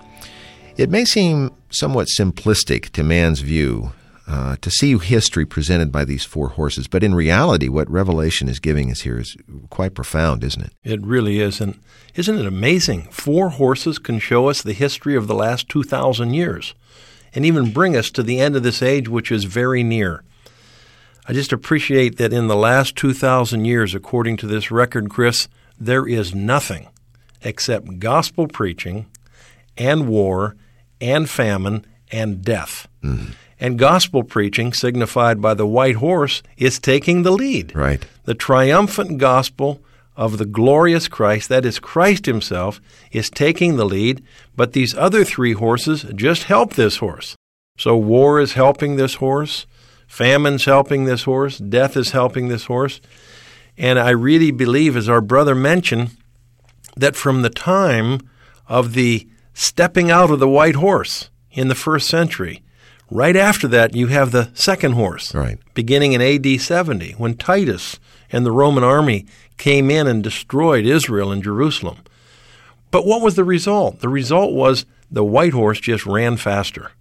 It 0.76 0.90
may 0.90 1.04
seem 1.04 1.50
somewhat 1.70 2.08
simplistic 2.18 2.90
to 2.90 3.02
man's 3.02 3.40
view 3.40 3.92
uh, 4.32 4.56
to 4.62 4.70
see 4.70 4.96
history 4.96 5.44
presented 5.44 5.92
by 5.92 6.06
these 6.06 6.24
four 6.24 6.48
horses, 6.48 6.88
but 6.88 7.04
in 7.04 7.14
reality, 7.14 7.68
what 7.68 7.90
Revelation 7.90 8.48
is 8.48 8.60
giving 8.60 8.90
us 8.90 9.02
here 9.02 9.18
is 9.18 9.36
quite 9.68 9.94
profound, 9.94 10.42
isn't 10.42 10.62
it? 10.62 10.72
It 10.82 11.04
really 11.04 11.38
is. 11.40 11.60
And 11.60 11.78
isn't 12.14 12.38
it 12.38 12.46
amazing? 12.46 13.02
Four 13.10 13.50
horses 13.50 13.98
can 13.98 14.18
show 14.18 14.48
us 14.48 14.62
the 14.62 14.72
history 14.72 15.16
of 15.16 15.26
the 15.26 15.34
last 15.34 15.68
2,000 15.68 16.32
years 16.32 16.74
and 17.34 17.44
even 17.44 17.72
bring 17.74 17.94
us 17.94 18.10
to 18.12 18.22
the 18.22 18.40
end 18.40 18.56
of 18.56 18.62
this 18.62 18.80
age, 18.80 19.06
which 19.06 19.30
is 19.30 19.44
very 19.44 19.82
near. 19.82 20.24
I 21.26 21.34
just 21.34 21.52
appreciate 21.52 22.16
that 22.16 22.32
in 22.32 22.46
the 22.46 22.56
last 22.56 22.96
2,000 22.96 23.66
years, 23.66 23.94
according 23.94 24.38
to 24.38 24.46
this 24.46 24.70
record, 24.70 25.10
Chris, 25.10 25.46
there 25.78 26.06
is 26.06 26.34
nothing, 26.34 26.88
except 27.42 27.98
gospel 27.98 28.48
preaching 28.48 29.06
and 29.76 30.08
war 30.08 30.56
and 31.02 31.28
famine 31.28 31.84
and 32.10 32.42
death. 32.42 32.88
Mm-hmm. 33.02 33.32
And 33.62 33.78
gospel 33.78 34.24
preaching, 34.24 34.72
signified 34.72 35.40
by 35.40 35.54
the 35.54 35.68
white 35.68 35.94
horse, 35.94 36.42
is 36.56 36.80
taking 36.80 37.22
the 37.22 37.30
lead. 37.30 37.76
Right. 37.76 38.04
The 38.24 38.34
triumphant 38.34 39.18
gospel 39.18 39.80
of 40.16 40.38
the 40.38 40.46
glorious 40.46 41.06
Christ, 41.06 41.48
that 41.48 41.64
is 41.64 41.78
Christ 41.78 42.26
Himself, 42.26 42.80
is 43.12 43.30
taking 43.30 43.76
the 43.76 43.84
lead, 43.84 44.20
but 44.56 44.72
these 44.72 44.96
other 44.96 45.22
three 45.22 45.52
horses 45.52 46.04
just 46.12 46.44
help 46.44 46.74
this 46.74 46.96
horse. 46.96 47.36
So 47.78 47.96
war 47.96 48.40
is 48.40 48.54
helping 48.54 48.96
this 48.96 49.14
horse, 49.14 49.66
famine's 50.08 50.64
helping 50.64 51.04
this 51.04 51.22
horse, 51.22 51.58
death 51.58 51.96
is 51.96 52.10
helping 52.10 52.48
this 52.48 52.64
horse. 52.64 53.00
And 53.78 53.96
I 53.96 54.10
really 54.10 54.50
believe, 54.50 54.96
as 54.96 55.08
our 55.08 55.20
brother 55.20 55.54
mentioned, 55.54 56.10
that 56.96 57.14
from 57.14 57.42
the 57.42 57.50
time 57.50 58.28
of 58.66 58.94
the 58.94 59.28
stepping 59.54 60.10
out 60.10 60.32
of 60.32 60.40
the 60.40 60.48
white 60.48 60.74
horse 60.74 61.30
in 61.52 61.68
the 61.68 61.76
first 61.76 62.08
century, 62.08 62.61
right 63.12 63.36
after 63.36 63.68
that, 63.68 63.94
you 63.94 64.08
have 64.08 64.30
the 64.32 64.50
second 64.54 64.92
horse, 64.92 65.34
Right. 65.34 65.58
beginning 65.74 66.12
in 66.12 66.20
AD 66.22 66.58
70, 66.60 67.12
when 67.18 67.34
Titus 67.34 67.98
and 68.30 68.44
the 68.46 68.52
Roman 68.52 68.84
army 68.84 69.26
came 69.58 69.90
in 69.90 70.06
and 70.06 70.22
destroyed 70.22 70.86
Israel 70.86 71.30
and 71.30 71.42
Jerusalem. 71.42 71.98
But 72.90 73.06
what 73.06 73.22
was 73.22 73.34
the 73.36 73.44
result? 73.44 74.00
The 74.00 74.08
result 74.08 74.52
was 74.52 74.84
the 75.10 75.24
white 75.24 75.52
horse 75.52 75.80
just 75.80 76.06
ran 76.06 76.36
faster. 76.36 76.92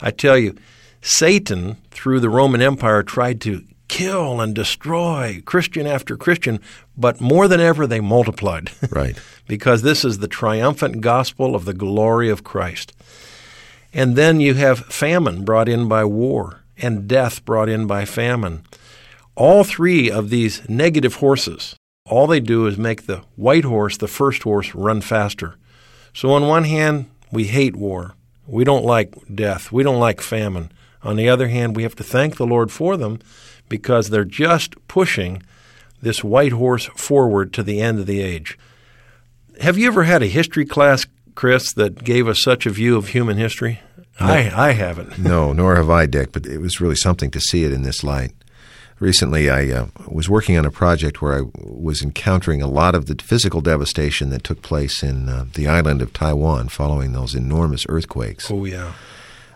I 0.00 0.10
tell 0.10 0.36
you, 0.38 0.56
Satan, 1.00 1.76
through 1.90 2.20
the 2.20 2.30
Roman 2.30 2.60
Empire, 2.62 3.02
tried 3.02 3.40
to 3.42 3.62
kill 3.88 4.40
and 4.40 4.54
destroy 4.54 5.40
Christian 5.46 5.86
after 5.86 6.16
Christian, 6.16 6.60
but 6.96 7.20
more 7.20 7.48
than 7.48 7.60
ever, 7.60 7.86
they 7.86 8.00
multiplied. 8.00 8.70
Right. 8.90 9.16
because 9.46 9.80
this 9.82 10.04
is 10.04 10.18
the 10.18 10.28
triumphant 10.28 11.00
gospel 11.00 11.54
of 11.54 11.64
the 11.64 11.72
glory 11.72 12.28
of 12.28 12.44
Christ. 12.44 12.92
And 13.92 14.16
then 14.16 14.40
you 14.40 14.54
have 14.54 14.80
famine 14.86 15.44
brought 15.44 15.68
in 15.68 15.88
by 15.88 16.04
war 16.04 16.60
and 16.76 17.08
death 17.08 17.44
brought 17.44 17.68
in 17.68 17.86
by 17.86 18.04
famine. 18.04 18.62
All 19.34 19.64
three 19.64 20.10
of 20.10 20.30
these 20.30 20.68
negative 20.68 21.16
horses, 21.16 21.76
all 22.04 22.26
they 22.26 22.40
do 22.40 22.66
is 22.66 22.78
make 22.78 23.06
the 23.06 23.22
white 23.36 23.64
horse, 23.64 23.96
the 23.96 24.08
first 24.08 24.42
horse, 24.42 24.74
run 24.74 25.00
faster. 25.00 25.56
So, 26.12 26.30
on 26.30 26.48
one 26.48 26.64
hand, 26.64 27.10
we 27.30 27.44
hate 27.44 27.76
war. 27.76 28.14
We 28.46 28.64
don't 28.64 28.84
like 28.84 29.14
death. 29.32 29.70
We 29.70 29.82
don't 29.82 30.00
like 30.00 30.20
famine. 30.20 30.72
On 31.02 31.16
the 31.16 31.28
other 31.28 31.48
hand, 31.48 31.76
we 31.76 31.82
have 31.82 31.94
to 31.96 32.04
thank 32.04 32.36
the 32.36 32.46
Lord 32.46 32.72
for 32.72 32.96
them 32.96 33.20
because 33.68 34.08
they're 34.08 34.24
just 34.24 34.74
pushing 34.88 35.42
this 36.00 36.24
white 36.24 36.52
horse 36.52 36.86
forward 36.96 37.52
to 37.52 37.62
the 37.62 37.80
end 37.80 37.98
of 37.98 38.06
the 38.06 38.20
age. 38.20 38.58
Have 39.60 39.76
you 39.76 39.88
ever 39.88 40.04
had 40.04 40.22
a 40.22 40.26
history 40.26 40.64
class, 40.64 41.06
Chris, 41.38 41.72
that 41.74 42.02
gave 42.02 42.26
us 42.26 42.42
such 42.42 42.66
a 42.66 42.70
view 42.70 42.96
of 42.96 43.10
human 43.10 43.36
history? 43.36 43.78
I, 44.18 44.50
I 44.50 44.72
haven't. 44.72 45.18
No, 45.20 45.52
nor 45.52 45.76
have 45.76 45.88
I, 45.88 46.04
Dick, 46.04 46.32
but 46.32 46.46
it 46.46 46.58
was 46.58 46.80
really 46.80 46.96
something 46.96 47.30
to 47.30 47.40
see 47.40 47.62
it 47.62 47.70
in 47.70 47.82
this 47.82 48.02
light. 48.02 48.32
Recently, 48.98 49.48
I 49.48 49.70
uh, 49.70 49.86
was 50.08 50.28
working 50.28 50.58
on 50.58 50.64
a 50.64 50.72
project 50.72 51.22
where 51.22 51.38
I 51.38 51.42
was 51.54 52.02
encountering 52.02 52.60
a 52.60 52.66
lot 52.66 52.96
of 52.96 53.06
the 53.06 53.14
physical 53.22 53.60
devastation 53.60 54.30
that 54.30 54.42
took 54.42 54.62
place 54.62 55.00
in 55.04 55.28
uh, 55.28 55.44
the 55.54 55.68
island 55.68 56.02
of 56.02 56.12
Taiwan 56.12 56.70
following 56.70 57.12
those 57.12 57.36
enormous 57.36 57.86
earthquakes. 57.88 58.50
Oh, 58.50 58.64
yeah. 58.64 58.94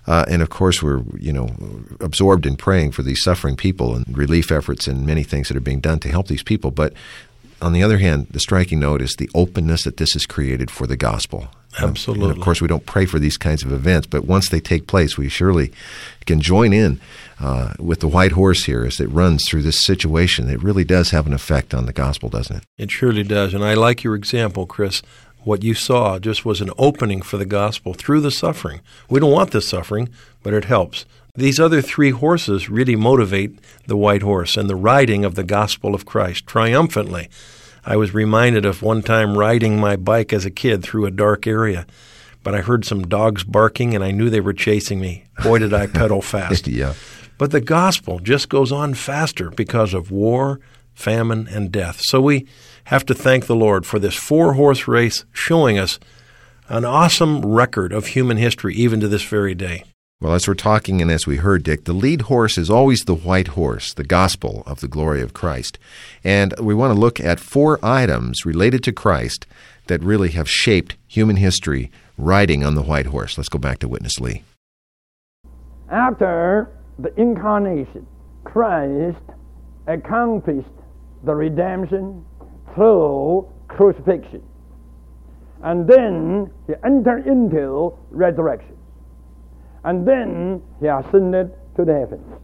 Uh, 0.06 0.24
and 0.28 0.40
of 0.40 0.50
course, 0.50 0.84
we're 0.84 1.02
you 1.18 1.32
know 1.32 1.48
absorbed 1.98 2.46
in 2.46 2.54
praying 2.54 2.92
for 2.92 3.02
these 3.02 3.24
suffering 3.24 3.56
people 3.56 3.96
and 3.96 4.16
relief 4.16 4.52
efforts 4.52 4.86
and 4.86 5.04
many 5.04 5.24
things 5.24 5.48
that 5.48 5.56
are 5.56 5.60
being 5.60 5.80
done 5.80 5.98
to 5.98 6.08
help 6.08 6.28
these 6.28 6.44
people. 6.44 6.70
But 6.70 6.92
on 7.60 7.72
the 7.72 7.82
other 7.82 7.98
hand, 7.98 8.28
the 8.30 8.40
striking 8.40 8.78
note 8.78 9.02
is 9.02 9.16
the 9.16 9.30
openness 9.34 9.82
that 9.82 9.96
this 9.96 10.12
has 10.12 10.26
created 10.26 10.70
for 10.70 10.86
the 10.86 10.96
gospel. 10.96 11.48
Absolutely. 11.80 12.28
and 12.28 12.38
of 12.38 12.42
course, 12.42 12.60
we 12.60 12.68
don't 12.68 12.86
pray 12.86 13.06
for 13.06 13.18
these 13.18 13.36
kinds 13.36 13.62
of 13.62 13.72
events, 13.72 14.06
but 14.06 14.24
once 14.24 14.48
they 14.48 14.60
take 14.60 14.86
place, 14.86 15.16
we 15.16 15.28
surely 15.28 15.72
can 16.26 16.40
join 16.40 16.72
in 16.72 17.00
uh, 17.40 17.74
with 17.78 18.00
the 18.00 18.08
white 18.08 18.32
horse 18.32 18.64
here 18.64 18.84
as 18.84 19.00
it 19.00 19.08
runs 19.08 19.48
through 19.48 19.62
this 19.62 19.80
situation. 19.80 20.50
It 20.50 20.62
really 20.62 20.84
does 20.84 21.10
have 21.10 21.26
an 21.26 21.32
effect 21.32 21.74
on 21.74 21.86
the 21.86 21.92
gospel, 21.92 22.28
doesn't 22.28 22.56
it? 22.56 22.64
It 22.78 22.90
surely 22.90 23.22
does. 23.22 23.54
And 23.54 23.64
I 23.64 23.74
like 23.74 24.04
your 24.04 24.14
example, 24.14 24.66
Chris. 24.66 25.02
What 25.44 25.64
you 25.64 25.74
saw 25.74 26.20
just 26.20 26.44
was 26.44 26.60
an 26.60 26.70
opening 26.78 27.20
for 27.20 27.36
the 27.36 27.46
gospel 27.46 27.94
through 27.94 28.20
the 28.20 28.30
suffering. 28.30 28.80
We 29.10 29.18
don't 29.18 29.32
want 29.32 29.50
this 29.50 29.68
suffering, 29.68 30.08
but 30.42 30.54
it 30.54 30.66
helps. 30.66 31.04
These 31.34 31.58
other 31.58 31.80
three 31.80 32.10
horses 32.10 32.68
really 32.68 32.94
motivate 32.94 33.58
the 33.86 33.96
white 33.96 34.22
horse 34.22 34.56
and 34.56 34.68
the 34.68 34.76
riding 34.76 35.24
of 35.24 35.34
the 35.34 35.42
gospel 35.42 35.94
of 35.94 36.06
Christ 36.06 36.46
triumphantly. 36.46 37.28
I 37.84 37.96
was 37.96 38.14
reminded 38.14 38.64
of 38.64 38.82
one 38.82 39.02
time 39.02 39.36
riding 39.36 39.78
my 39.78 39.96
bike 39.96 40.32
as 40.32 40.44
a 40.44 40.50
kid 40.50 40.82
through 40.82 41.06
a 41.06 41.10
dark 41.10 41.46
area, 41.46 41.86
but 42.42 42.54
I 42.54 42.60
heard 42.60 42.84
some 42.84 43.02
dogs 43.02 43.44
barking 43.44 43.94
and 43.94 44.04
I 44.04 44.10
knew 44.12 44.30
they 44.30 44.40
were 44.40 44.52
chasing 44.52 45.00
me. 45.00 45.24
Boy, 45.42 45.58
did 45.58 45.74
I 45.74 45.86
pedal 45.86 46.22
fast. 46.34 46.68
yeah. 46.68 46.94
But 47.38 47.50
the 47.50 47.60
gospel 47.60 48.20
just 48.20 48.48
goes 48.48 48.70
on 48.70 48.94
faster 48.94 49.50
because 49.50 49.94
of 49.94 50.10
war, 50.12 50.60
famine, 50.94 51.48
and 51.48 51.72
death. 51.72 52.00
So 52.02 52.20
we 52.20 52.46
have 52.84 53.04
to 53.06 53.14
thank 53.14 53.46
the 53.46 53.56
Lord 53.56 53.84
for 53.84 53.98
this 53.98 54.14
four 54.14 54.52
horse 54.54 54.86
race 54.86 55.24
showing 55.32 55.76
us 55.78 55.98
an 56.68 56.84
awesome 56.84 57.44
record 57.44 57.92
of 57.92 58.06
human 58.08 58.36
history 58.36 58.74
even 58.76 59.00
to 59.00 59.08
this 59.08 59.24
very 59.24 59.54
day. 59.54 59.84
Well, 60.22 60.34
as 60.34 60.46
we're 60.46 60.54
talking 60.54 61.02
and 61.02 61.10
as 61.10 61.26
we 61.26 61.38
heard, 61.38 61.64
Dick, 61.64 61.82
the 61.82 61.92
lead 61.92 62.22
horse 62.22 62.56
is 62.56 62.70
always 62.70 63.00
the 63.00 63.14
white 63.14 63.48
horse, 63.48 63.92
the 63.92 64.04
gospel 64.04 64.62
of 64.68 64.78
the 64.78 64.86
glory 64.86 65.20
of 65.20 65.34
Christ. 65.34 65.80
And 66.22 66.54
we 66.60 66.76
want 66.76 66.94
to 66.94 67.00
look 67.00 67.18
at 67.18 67.40
four 67.40 67.84
items 67.84 68.46
related 68.46 68.84
to 68.84 68.92
Christ 68.92 69.48
that 69.88 70.00
really 70.00 70.28
have 70.28 70.48
shaped 70.48 70.96
human 71.08 71.38
history 71.38 71.90
riding 72.16 72.64
on 72.64 72.76
the 72.76 72.82
white 72.82 73.06
horse. 73.06 73.36
Let's 73.36 73.48
go 73.48 73.58
back 73.58 73.80
to 73.80 73.88
Witness 73.88 74.20
Lee. 74.20 74.44
After 75.90 76.70
the 77.00 77.12
incarnation, 77.20 78.06
Christ 78.44 79.18
accomplished 79.88 80.68
the 81.24 81.34
redemption 81.34 82.24
through 82.76 83.50
crucifixion. 83.66 84.44
And 85.64 85.84
then 85.88 86.52
he 86.68 86.74
entered 86.84 87.26
into 87.26 87.98
resurrection. 88.12 88.76
And 89.84 90.06
then 90.06 90.62
he 90.80 90.86
ascended 90.86 91.52
to 91.76 91.84
the 91.84 91.92
heavens. 91.92 92.40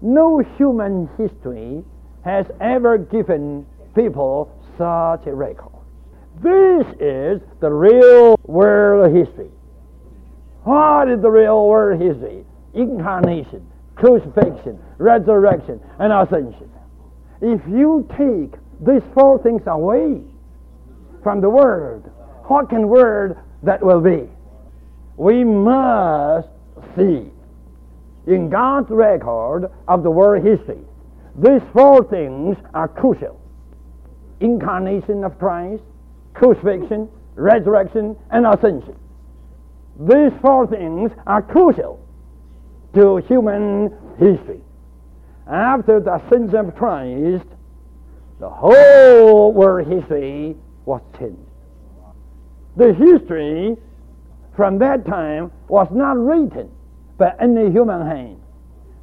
No 0.00 0.38
human 0.56 1.08
history 1.16 1.82
has 2.24 2.46
ever 2.60 2.98
given 2.98 3.66
people 3.94 4.52
such 4.76 5.26
a 5.26 5.34
record. 5.34 5.72
This 6.42 6.86
is 7.00 7.40
the 7.60 7.70
real 7.70 8.38
world 8.44 9.14
history. 9.16 9.50
What 10.64 11.08
is 11.08 11.22
the 11.22 11.30
real 11.30 11.66
world 11.66 12.00
history? 12.00 12.44
Incarnation, 12.74 13.66
crucifixion, 13.94 14.78
resurrection, 14.98 15.80
and 15.98 16.12
ascension. 16.12 16.70
If 17.40 17.60
you 17.68 18.06
take 18.10 18.58
these 18.86 19.02
four 19.14 19.42
things 19.42 19.62
away 19.66 20.20
from 21.22 21.40
the 21.40 21.48
word, 21.48 22.02
what 22.44 22.68
can 22.68 22.88
word 22.88 23.38
that 23.62 23.82
will 23.82 24.00
be? 24.00 24.28
We 25.16 25.44
must 25.44 26.48
see 26.96 27.30
in 28.26 28.50
God's 28.50 28.90
record 28.90 29.70
of 29.88 30.02
the 30.02 30.10
world 30.10 30.44
history, 30.44 30.80
these 31.36 31.62
four 31.72 32.04
things 32.04 32.56
are 32.74 32.88
crucial. 32.88 33.40
Incarnation 34.40 35.24
of 35.24 35.38
Christ, 35.38 35.82
crucifixion, 36.34 37.08
resurrection, 37.34 38.16
and 38.30 38.46
ascension. 38.46 38.96
These 39.98 40.32
four 40.42 40.66
things 40.66 41.10
are 41.26 41.40
crucial 41.40 42.00
to 42.94 43.16
human 43.28 43.92
history. 44.18 44.60
After 45.46 46.00
the 46.00 46.16
ascension 46.16 46.56
of 46.56 46.74
Christ, 46.74 47.46
the 48.40 48.50
whole 48.50 49.52
world 49.52 49.86
history 49.86 50.56
was 50.84 51.00
changed. 51.18 51.38
The 52.76 52.92
history 52.92 53.76
from 54.56 54.78
that 54.78 55.04
time 55.06 55.52
was 55.68 55.88
not 55.92 56.16
written 56.16 56.70
by 57.18 57.32
any 57.38 57.70
human 57.70 58.06
hand. 58.06 58.40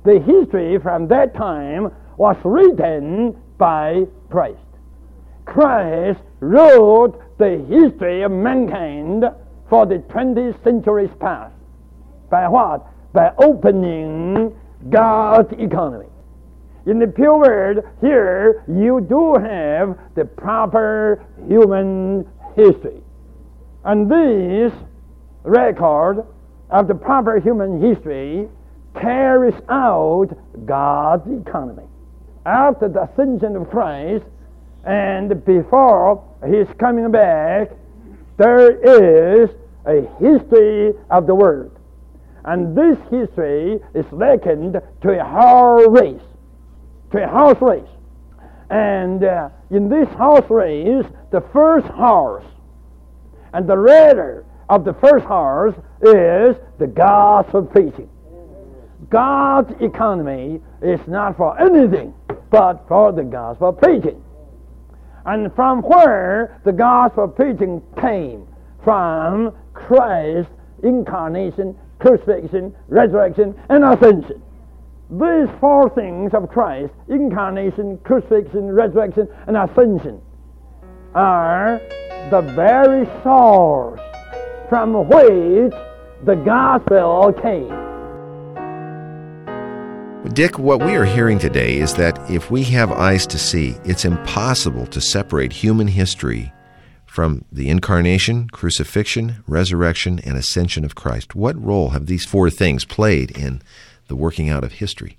The 0.04 0.20
history 0.20 0.80
from 0.80 1.08
that 1.08 1.36
time 1.36 1.92
was 2.18 2.36
written 2.44 3.40
by 3.58 4.04
Christ. 4.30 4.60
Christ 5.46 6.20
wrote 6.40 7.22
the 7.38 7.64
history 7.70 8.24
of 8.24 8.32
mankind 8.32 9.26
for 9.70 9.86
the 9.86 10.00
20 10.00 10.54
centuries 10.64 11.10
past. 11.20 11.54
By 12.30 12.48
what? 12.48 12.86
By 13.14 13.32
opening 13.38 14.58
God's 14.90 15.54
economy. 15.54 16.08
In 16.86 17.00
the 17.00 17.08
pure 17.08 17.38
word, 17.38 17.90
here 18.02 18.64
you 18.68 19.00
do 19.02 19.36
have 19.36 19.98
the 20.16 20.26
proper 20.26 21.26
human 21.48 22.28
history. 22.56 23.02
And 23.86 24.10
this 24.10 24.74
record 25.44 26.26
of 26.70 26.88
the 26.88 26.96
proper 26.96 27.40
human 27.40 27.82
history 27.82 28.48
carries 29.00 29.56
out 29.70 30.30
God's 30.66 31.28
economy. 31.30 31.88
After 32.46 32.90
the 32.90 33.04
ascension 33.04 33.56
of 33.56 33.70
Christ 33.70 34.26
and 34.86 35.44
before 35.46 36.24
his 36.46 36.68
coming 36.78 37.12
back, 37.12 37.72
there 38.38 38.72
is 38.72 39.50
a 39.86 40.02
history 40.20 40.94
of 41.10 41.28
the 41.28 41.36
world. 41.36 41.78
And 42.46 42.76
this 42.76 42.98
history 43.10 43.80
is 43.94 44.06
likened 44.12 44.82
to 45.02 45.20
a 45.20 45.24
horse 45.24 45.88
race, 45.90 46.22
to 47.12 47.24
a 47.24 47.28
horse 47.28 47.62
race. 47.62 47.90
And 48.70 49.24
uh, 49.24 49.50
in 49.70 49.88
this 49.88 50.10
horse 50.10 50.50
race, 50.50 51.06
the 51.32 51.42
first 51.54 51.88
horse 51.88 52.46
and 53.54 53.68
the 53.68 53.78
rider 53.78 54.46
of 54.70 54.86
the 54.86 54.94
first 54.94 55.26
horse 55.26 55.76
is 56.02 56.56
the 56.80 56.88
gospel 56.88 57.64
preaching. 57.64 58.10
God's 59.10 59.72
economy 59.82 60.62
is 60.82 61.00
not 61.08 61.38
for 61.38 61.60
anything 61.60 62.14
but 62.50 62.86
for 62.88 63.12
the 63.12 63.24
gospel 63.24 63.74
preaching. 63.74 64.24
And 65.26 65.54
from 65.56 65.82
where 65.82 66.60
the 66.64 66.72
gospel 66.72 67.28
preaching 67.28 67.82
came? 68.00 68.48
From 68.84 69.54
Christ's 69.74 70.52
incarnation, 70.84 71.76
crucifixion, 72.00 72.76
resurrection, 72.88 73.56
and 73.70 73.84
ascension. 73.84 74.42
These 75.10 75.50
four 75.60 75.90
things 75.90 76.34
of 76.34 76.50
Christ, 76.50 76.94
incarnation, 77.08 77.98
crucifixion, 78.00 78.72
resurrection, 78.72 79.28
and 79.48 79.56
ascension, 79.58 80.22
are 81.16 81.80
the 82.30 82.42
very 82.56 83.06
source 83.24 84.02
from 84.70 85.08
which 85.08 85.74
the 86.26 86.36
gospel 86.46 87.34
came. 87.42 87.84
Dick, 90.34 90.58
what 90.58 90.84
we 90.84 90.96
are 90.96 91.06
hearing 91.06 91.38
today 91.38 91.78
is 91.78 91.94
that 91.96 92.18
if 92.32 92.50
we 92.50 92.64
have 92.64 92.92
eyes 92.92 93.28
to 93.28 93.38
see, 93.38 93.76
it's 93.84 94.06
impossible 94.06 94.88
to 94.88 95.02
separate 95.02 95.52
human 95.52 95.88
history 95.88 96.52
from 97.06 97.46
the 97.52 97.70
incarnation, 97.70 98.48
crucifixion, 98.48 99.44
resurrection, 99.48 100.20
and 100.24 100.36
ascension 100.38 100.86
of 100.86 100.96
Christ. 100.96 101.36
What 101.36 101.62
role 101.62 101.90
have 101.90 102.08
these 102.08 102.26
four 102.26 102.50
things 102.50 102.86
played 102.86 103.38
in 103.38 103.62
the 104.08 104.16
working 104.16 104.50
out 104.50 104.64
of 104.64 104.74
history? 104.74 105.18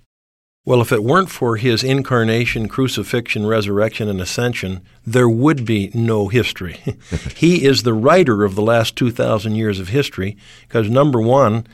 Well, 0.67 0.81
if 0.81 0.93
it 0.93 1.05
weren't 1.05 1.29
for 1.29 1.57
his 1.57 1.85
incarnation, 1.85 2.69
crucifixion, 2.69 3.47
resurrection, 3.47 4.09
and 4.09 4.19
ascension, 4.19 4.81
there 5.07 5.29
would 5.29 5.67
be 5.67 5.91
no 5.93 6.29
history. 6.29 6.81
he 7.37 7.67
is 7.67 7.83
the 7.83 7.93
writer 7.93 8.45
of 8.45 8.55
the 8.55 8.63
last 8.63 8.97
2,000 8.97 9.57
years 9.57 9.79
of 9.79 9.89
history 9.89 10.39
because, 10.67 10.89
number 10.89 11.21
one, 11.21 11.67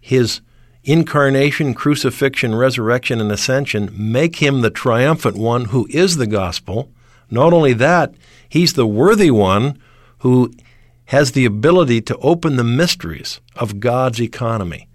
his 0.00 0.40
incarnation, 0.82 1.72
crucifixion, 1.72 2.52
resurrection, 2.56 3.20
and 3.20 3.30
ascension 3.30 3.90
make 3.94 4.36
him 4.36 4.60
the 4.60 4.70
triumphant 4.70 5.36
one 5.36 5.66
who 5.66 5.86
is 5.90 6.16
the 6.16 6.26
gospel. 6.26 6.90
Not 7.30 7.52
only 7.52 7.74
that, 7.74 8.12
he's 8.48 8.72
the 8.72 8.88
worthy 8.88 9.30
one 9.30 9.78
who 10.18 10.52
has 11.06 11.30
the 11.30 11.44
ability 11.44 12.00
to 12.00 12.16
open 12.16 12.56
the 12.56 12.64
mysteries 12.64 13.40
of 13.54 13.78
God's 13.78 14.20
economy. 14.20 14.88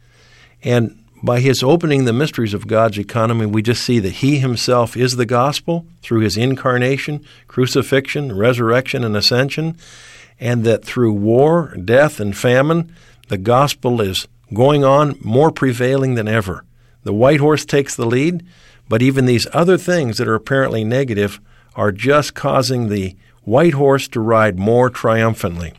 And 0.63 1.01
by 1.23 1.39
his 1.39 1.63
opening 1.63 2.05
the 2.05 2.13
mysteries 2.13 2.53
of 2.53 2.67
God's 2.67 2.99
economy, 2.99 3.45
we 3.45 3.61
just 3.61 3.83
see 3.83 3.99
that 3.99 4.13
he 4.13 4.37
himself 4.37 4.95
is 4.95 5.15
the 5.15 5.25
gospel 5.25 5.85
through 6.01 6.21
his 6.21 6.37
incarnation, 6.37 7.25
crucifixion, 7.47 8.35
resurrection, 8.35 9.03
and 9.03 9.15
ascension, 9.15 9.77
and 10.39 10.63
that 10.63 10.85
through 10.85 11.13
war, 11.13 11.75
death, 11.83 12.19
and 12.19 12.37
famine, 12.37 12.93
the 13.29 13.37
gospel 13.37 13.99
is 13.99 14.27
going 14.53 14.83
on 14.83 15.17
more 15.21 15.51
prevailing 15.51 16.15
than 16.15 16.27
ever. 16.27 16.63
The 17.03 17.13
white 17.13 17.39
horse 17.39 17.65
takes 17.65 17.95
the 17.95 18.05
lead, 18.05 18.45
but 18.87 19.01
even 19.01 19.25
these 19.25 19.47
other 19.53 19.77
things 19.77 20.17
that 20.17 20.27
are 20.27 20.35
apparently 20.35 20.83
negative 20.83 21.39
are 21.75 21.91
just 21.91 22.35
causing 22.35 22.89
the 22.89 23.15
white 23.43 23.73
horse 23.73 24.07
to 24.09 24.19
ride 24.19 24.59
more 24.59 24.89
triumphantly. 24.89 25.73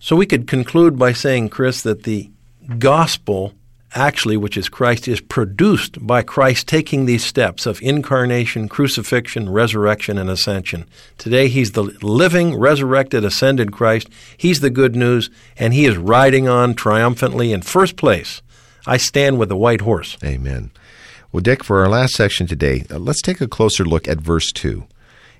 So 0.00 0.16
we 0.16 0.26
could 0.26 0.46
conclude 0.46 0.98
by 0.98 1.12
saying, 1.12 1.50
Chris, 1.50 1.82
that 1.82 2.04
the 2.04 2.30
gospel 2.78 3.54
actually, 3.94 4.36
which 4.36 4.56
is 4.56 4.68
Christ, 4.68 5.08
is 5.08 5.20
produced 5.20 6.06
by 6.06 6.22
Christ 6.22 6.66
taking 6.66 7.06
these 7.06 7.24
steps 7.24 7.66
of 7.66 7.80
incarnation, 7.82 8.68
crucifixion, 8.68 9.48
resurrection, 9.48 10.18
and 10.18 10.28
ascension. 10.28 10.84
Today, 11.16 11.48
He's 11.48 11.72
the 11.72 11.84
living, 12.02 12.56
resurrected, 12.56 13.24
ascended 13.24 13.72
Christ. 13.72 14.08
He's 14.36 14.60
the 14.60 14.70
good 14.70 14.94
news, 14.94 15.30
and 15.56 15.72
He 15.72 15.86
is 15.86 15.96
riding 15.96 16.48
on 16.48 16.74
triumphantly 16.74 17.52
in 17.52 17.62
first 17.62 17.96
place. 17.96 18.42
I 18.86 18.96
stand 18.96 19.38
with 19.38 19.48
the 19.48 19.56
white 19.56 19.80
horse. 19.80 20.16
Amen. 20.24 20.70
Well, 21.32 21.42
Dick, 21.42 21.62
for 21.62 21.80
our 21.80 21.88
last 21.88 22.14
section 22.14 22.46
today, 22.46 22.84
uh, 22.90 22.98
let's 22.98 23.22
take 23.22 23.40
a 23.40 23.48
closer 23.48 23.84
look 23.84 24.08
at 24.08 24.18
verse 24.18 24.50
2. 24.52 24.86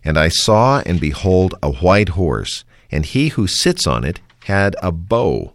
And 0.05 0.19
I 0.19 0.29
saw, 0.29 0.83
and 0.85 1.01
behold, 1.01 1.55
a 1.63 1.73
white 1.73 2.11
horse, 2.11 2.65
and 2.91 3.05
he 3.05 3.29
who 3.29 3.47
sits 3.47 3.87
on 3.87 4.05
it 4.05 4.21
had 4.45 4.77
a 4.83 4.93
bow, 4.93 5.53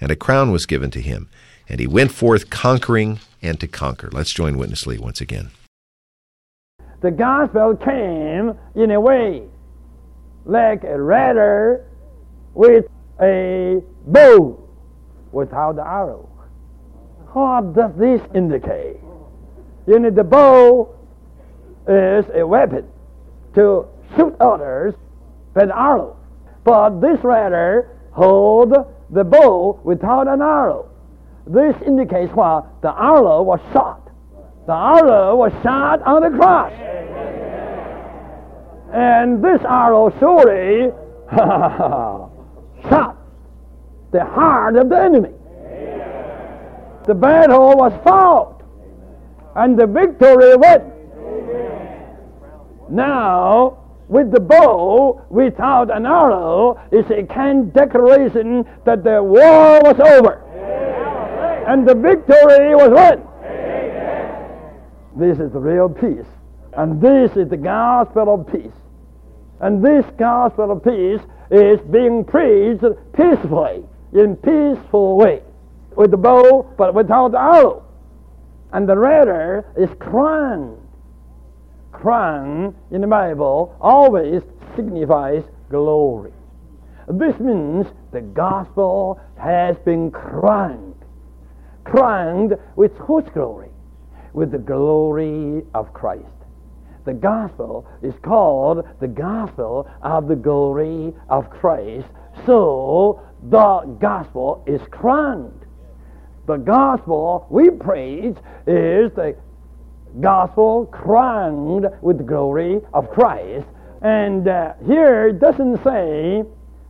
and 0.00 0.10
a 0.10 0.16
crown 0.16 0.50
was 0.50 0.66
given 0.66 0.90
to 0.90 1.00
him 1.00 1.28
and 1.68 1.80
he 1.80 1.86
went 1.86 2.12
forth 2.12 2.50
conquering 2.50 3.20
and 3.42 3.58
to 3.60 3.66
conquer. 3.66 4.08
Let's 4.12 4.32
join 4.32 4.58
Witness 4.58 4.86
Lee 4.86 4.98
once 4.98 5.20
again. 5.20 5.50
The 7.00 7.10
gospel 7.10 7.76
came 7.76 8.54
in 8.74 8.90
a 8.90 9.00
way 9.00 9.42
like 10.46 10.84
a 10.84 11.00
rider 11.00 11.86
with 12.54 12.86
a 13.20 13.82
bow 14.06 14.58
without 15.32 15.76
the 15.76 15.86
arrow. 15.86 16.28
What 17.32 17.74
does 17.74 17.92
this 17.98 18.20
indicate? 18.34 19.00
You 19.86 19.98
know, 19.98 20.10
the 20.10 20.24
bow 20.24 20.94
is 21.86 22.24
a 22.34 22.46
weapon 22.46 22.86
to 23.54 23.86
shoot 24.16 24.34
others 24.40 24.94
with 25.54 25.64
an 25.64 25.72
arrow. 25.72 26.16
But 26.64 27.00
this 27.00 27.22
rider 27.22 27.90
hold 28.12 28.72
the 29.10 29.24
bow 29.24 29.80
without 29.84 30.28
an 30.28 30.40
arrow. 30.40 30.90
This 31.46 31.76
indicates 31.86 32.32
why 32.32 32.62
The 32.80 32.94
arrow 32.98 33.42
was 33.42 33.60
shot. 33.72 34.10
The 34.66 34.72
arrow 34.72 35.36
was 35.36 35.52
shot 35.62 36.02
on 36.02 36.22
the 36.22 36.30
cross. 36.30 36.72
And 38.92 39.44
this 39.44 39.60
arrow 39.68 40.10
surely 40.18 40.90
shot 42.88 43.18
the 44.12 44.24
heart 44.24 44.76
of 44.76 44.88
the 44.88 45.02
enemy. 45.02 45.30
The 47.06 47.14
battle 47.14 47.76
was 47.76 47.92
fought, 48.02 48.62
and 49.56 49.78
the 49.78 49.86
victory 49.86 50.56
won. 50.56 50.92
Now, 52.88 53.78
with 54.08 54.30
the 54.30 54.40
bow 54.40 55.20
without 55.28 55.94
an 55.94 56.06
arrow 56.06 56.80
is 56.92 57.04
a 57.10 57.24
kind 57.24 57.72
declaration 57.72 58.64
that 58.84 59.02
the 59.04 59.22
war 59.22 59.80
was 59.82 59.98
over 60.00 60.40
and 61.66 61.88
the 61.88 61.94
victory 61.94 62.74
was 62.74 62.90
won. 62.90 63.34
This 65.16 65.38
is 65.38 65.52
the 65.52 65.60
real 65.60 65.88
peace. 65.88 66.26
And 66.76 67.00
this 67.00 67.36
is 67.36 67.48
the 67.48 67.56
gospel 67.56 68.34
of 68.34 68.52
peace. 68.52 68.72
And 69.60 69.84
this 69.84 70.04
gospel 70.18 70.72
of 70.72 70.82
peace 70.82 71.20
is 71.50 71.80
being 71.90 72.24
preached 72.24 72.84
peacefully, 73.12 73.84
in 74.12 74.36
peaceful 74.36 75.16
way, 75.16 75.42
with 75.96 76.10
the 76.10 76.16
bow 76.16 76.68
but 76.76 76.94
without 76.94 77.32
the 77.32 77.40
arrow. 77.40 77.84
And 78.72 78.88
the 78.88 78.96
rider 78.96 79.64
is 79.76 79.88
crowned. 80.00 80.78
Crown 81.92 82.74
in 82.90 83.00
the 83.02 83.06
Bible 83.06 83.76
always 83.80 84.42
signifies 84.74 85.44
glory. 85.70 86.32
This 87.08 87.38
means 87.38 87.86
the 88.10 88.20
gospel 88.20 89.20
has 89.38 89.76
been 89.84 90.10
crowned 90.10 90.93
crowned 91.84 92.56
with 92.76 92.96
whose 92.98 93.28
glory? 93.32 93.70
With 94.32 94.50
the 94.50 94.58
glory 94.58 95.62
of 95.74 95.92
Christ. 95.92 96.26
The 97.04 97.12
gospel 97.12 97.86
is 98.02 98.14
called 98.22 98.86
the 99.00 99.08
gospel 99.08 99.88
of 100.02 100.26
the 100.26 100.36
glory 100.36 101.12
of 101.28 101.50
Christ. 101.50 102.08
So 102.46 103.20
the 103.50 103.96
gospel 104.00 104.64
is 104.66 104.80
crowned. 104.90 105.66
The 106.46 106.56
gospel 106.56 107.46
we 107.50 107.70
preach 107.70 108.36
is 108.66 109.12
the 109.12 109.36
gospel 110.20 110.86
crowned 110.86 111.86
with 112.00 112.18
the 112.18 112.24
glory 112.24 112.80
of 112.92 113.10
Christ. 113.10 113.66
And 114.00 114.48
uh, 114.48 114.74
here 114.86 115.28
it 115.28 115.40
doesn't 115.40 115.82
say 115.84 116.42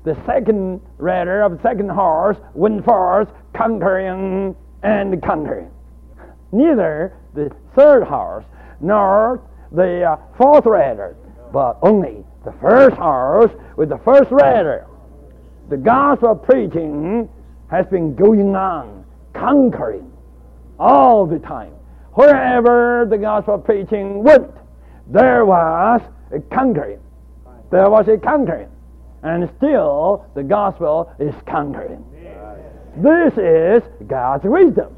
the 0.05 0.17
second 0.27 0.81
rider 0.99 1.43
of 1.43 1.57
the 1.57 1.63
second 1.63 1.89
horse 1.89 2.37
went 2.55 2.85
forth 2.85 3.29
conquering 3.55 4.55
and 4.85 5.13
the 5.13 5.17
country. 5.17 5.65
Neither 6.53 7.17
the 7.35 7.51
third 7.75 8.05
horse 8.05 8.45
nor 8.81 9.43
the 9.73 10.05
uh, 10.05 10.17
fourth 10.37 10.67
rider, 10.67 11.17
but 11.53 11.79
only 11.83 12.25
the 12.45 12.53
first 12.61 12.97
horse 12.97 13.51
with 13.77 13.89
the 13.89 13.99
first 13.99 14.31
rider. 14.31 14.87
The 15.71 15.79
gospel 15.79 16.37
preaching 16.37 17.29
has 17.71 17.87
been 17.87 18.15
going 18.15 18.55
on, 18.55 19.05
conquering 19.33 20.13
all 20.79 21.27
the 21.27 21.39
time. 21.39 21.73
Wherever 22.13 23.07
the 23.09 23.19
gospel 23.19 23.59
preaching 23.59 24.23
went, 24.23 24.51
there 25.09 25.45
was 25.45 26.03
a 26.31 26.41
conquering. 26.55 27.01
There 27.71 27.91
was 27.91 28.07
a 28.09 28.19
conquering. 28.19 28.69
And 29.23 29.51
still, 29.57 30.27
the 30.35 30.43
gospel 30.43 31.11
is 31.19 31.35
conquering. 31.47 32.05
This 32.97 33.33
is 33.37 33.83
God's 34.07 34.45
wisdom. 34.45 34.95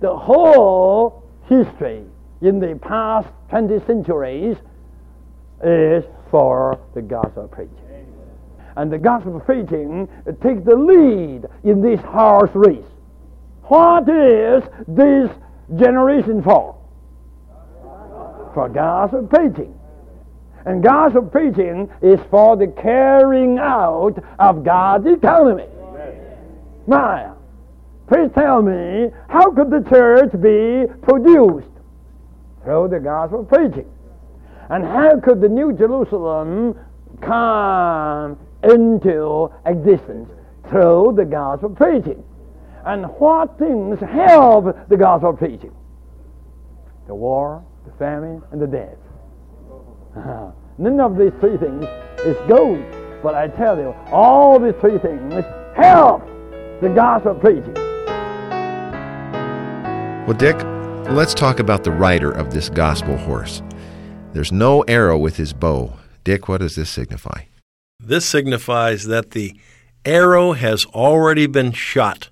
The 0.00 0.14
whole 0.14 1.24
history 1.48 2.04
in 2.42 2.60
the 2.60 2.78
past 2.82 3.28
20 3.48 3.78
centuries 3.86 4.56
is 5.64 6.04
for 6.30 6.78
the 6.94 7.00
gospel 7.00 7.48
preaching. 7.48 7.72
And 8.76 8.92
the 8.92 8.98
gospel 8.98 9.40
preaching 9.40 10.06
takes 10.42 10.62
the 10.64 10.76
lead 10.76 11.46
in 11.64 11.80
this 11.80 12.00
horse 12.00 12.50
race. 12.52 12.84
What 13.64 14.06
is 14.08 14.62
this 14.86 15.30
generation 15.76 16.42
for? 16.42 16.76
For 18.52 18.68
gospel 18.68 19.26
preaching. 19.26 19.74
And 20.66 20.82
gospel 20.82 21.22
preaching 21.22 21.88
is 22.02 22.20
for 22.30 22.56
the 22.56 22.66
carrying 22.66 23.58
out 23.58 24.22
of 24.38 24.62
God's 24.62 25.06
economy. 25.06 25.68
Maya, 26.86 27.32
please 28.06 28.30
tell 28.34 28.62
me, 28.62 29.10
how 29.28 29.50
could 29.50 29.70
the 29.70 29.88
church 29.88 30.30
be 30.40 30.86
produced? 31.02 31.68
Through 32.62 32.88
the 32.88 33.00
gospel 33.00 33.44
preaching. 33.44 33.88
And 34.70 34.84
how 34.84 35.20
could 35.20 35.40
the 35.40 35.48
New 35.48 35.72
Jerusalem 35.72 36.78
come 37.20 38.38
into 38.62 39.50
existence? 39.64 40.28
Through 40.68 41.14
the 41.16 41.24
gospel 41.24 41.70
preaching. 41.70 42.24
And 42.84 43.06
what 43.18 43.58
things 43.58 44.00
help 44.00 44.88
the 44.88 44.96
gospel 44.96 45.32
preaching? 45.32 45.74
The 47.06 47.14
war, 47.14 47.64
the 47.84 47.92
famine, 47.92 48.42
and 48.50 48.60
the 48.60 48.66
death. 48.66 48.98
Uh-huh. 50.16 50.50
None 50.78 51.00
of 51.00 51.16
these 51.16 51.32
three 51.40 51.56
things 51.56 51.84
is 52.24 52.36
gold. 52.48 52.84
But 53.22 53.34
I 53.34 53.48
tell 53.48 53.76
you, 53.76 53.94
all 54.12 54.58
these 54.58 54.74
three 54.80 54.98
things 54.98 55.44
help 55.76 56.22
the 56.80 56.88
gospel 56.90 57.34
preaching. 57.34 57.74
Well, 60.26 60.36
Dick, 60.36 60.56
let's 61.10 61.34
talk 61.34 61.60
about 61.60 61.84
the 61.84 61.90
rider 61.90 62.30
of 62.30 62.52
this 62.52 62.68
gospel 62.68 63.16
horse. 63.16 63.62
There's 64.32 64.52
no 64.52 64.82
arrow 64.82 65.16
with 65.16 65.36
his 65.36 65.52
bow. 65.52 65.94
Dick, 66.24 66.48
what 66.48 66.58
does 66.58 66.76
this 66.76 66.90
signify? 66.90 67.44
This 68.00 68.26
signifies 68.26 69.04
that 69.06 69.30
the 69.30 69.58
arrow 70.04 70.52
has 70.52 70.84
already 70.86 71.46
been 71.46 71.72
shot. 71.72 72.30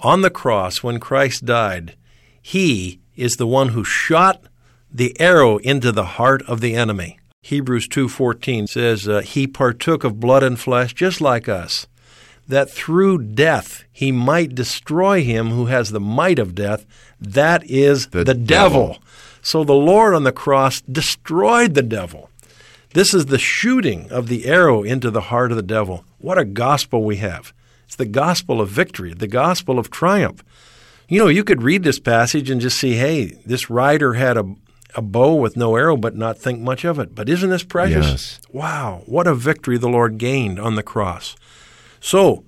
On 0.00 0.22
the 0.22 0.30
cross, 0.30 0.82
when 0.82 1.00
Christ 1.00 1.44
died, 1.44 1.96
he 2.42 3.00
is 3.16 3.36
the 3.36 3.46
one 3.46 3.68
who 3.68 3.84
shot 3.84 4.44
the 4.92 5.18
arrow 5.20 5.58
into 5.58 5.92
the 5.92 6.04
heart 6.04 6.42
of 6.48 6.60
the 6.60 6.74
enemy. 6.74 7.18
Hebrews 7.42 7.88
2:14 7.88 8.68
says 8.68 9.08
uh, 9.08 9.20
he 9.20 9.46
partook 9.46 10.04
of 10.04 10.20
blood 10.20 10.42
and 10.42 10.58
flesh 10.58 10.92
just 10.92 11.20
like 11.20 11.48
us 11.48 11.86
that 12.50 12.70
through 12.70 13.18
death 13.22 13.84
he 13.92 14.12
might 14.12 14.54
destroy 14.54 15.22
him 15.22 15.50
who 15.50 15.66
has 15.66 15.90
the 15.90 16.00
might 16.00 16.38
of 16.38 16.54
death 16.54 16.84
that 17.20 17.62
is 17.68 18.08
The 18.08 18.24
the, 18.24 18.34
devil. 18.34 18.88
devil. 18.88 18.98
So 19.42 19.64
the 19.64 19.72
Lord 19.74 20.14
on 20.14 20.24
the 20.24 20.32
cross 20.32 20.80
destroyed 20.82 21.74
the 21.74 21.82
devil. 21.82 22.28
This 22.92 23.14
is 23.14 23.26
the 23.26 23.38
shooting 23.38 24.10
of 24.10 24.28
the 24.28 24.46
arrow 24.46 24.82
into 24.82 25.10
the 25.10 25.20
heart 25.22 25.50
of 25.52 25.56
the 25.56 25.62
devil. 25.62 26.04
What 26.18 26.38
a 26.38 26.44
gospel 26.44 27.04
we 27.04 27.16
have. 27.16 27.52
It's 27.86 27.96
the 27.96 28.04
gospel 28.06 28.60
of 28.60 28.68
victory, 28.68 29.14
the 29.14 29.28
gospel 29.28 29.78
of 29.78 29.90
triumph. 29.90 30.42
You 31.08 31.18
know, 31.20 31.28
you 31.28 31.44
could 31.44 31.62
read 31.62 31.82
this 31.82 31.98
passage 32.00 32.50
and 32.50 32.60
just 32.60 32.78
see, 32.78 32.94
hey, 32.94 33.36
this 33.46 33.68
rider 33.70 34.14
had 34.14 34.36
a, 34.36 34.54
a 34.94 35.02
bow 35.02 35.34
with 35.34 35.56
no 35.56 35.74
arrow, 35.76 35.96
but 35.96 36.14
not 36.16 36.38
think 36.38 36.60
much 36.60 36.84
of 36.84 36.98
it. 36.98 37.14
But 37.14 37.28
isn't 37.28 37.50
this 37.50 37.64
precious? 37.64 38.06
Yes. 38.06 38.40
Wow, 38.52 39.02
what 39.06 39.26
a 39.26 39.34
victory 39.34 39.76
the 39.78 39.88
Lord 39.88 40.18
gained 40.18 40.58
on 40.60 40.74
the 40.76 40.82
cross. 40.82 41.34
So, 42.00 42.44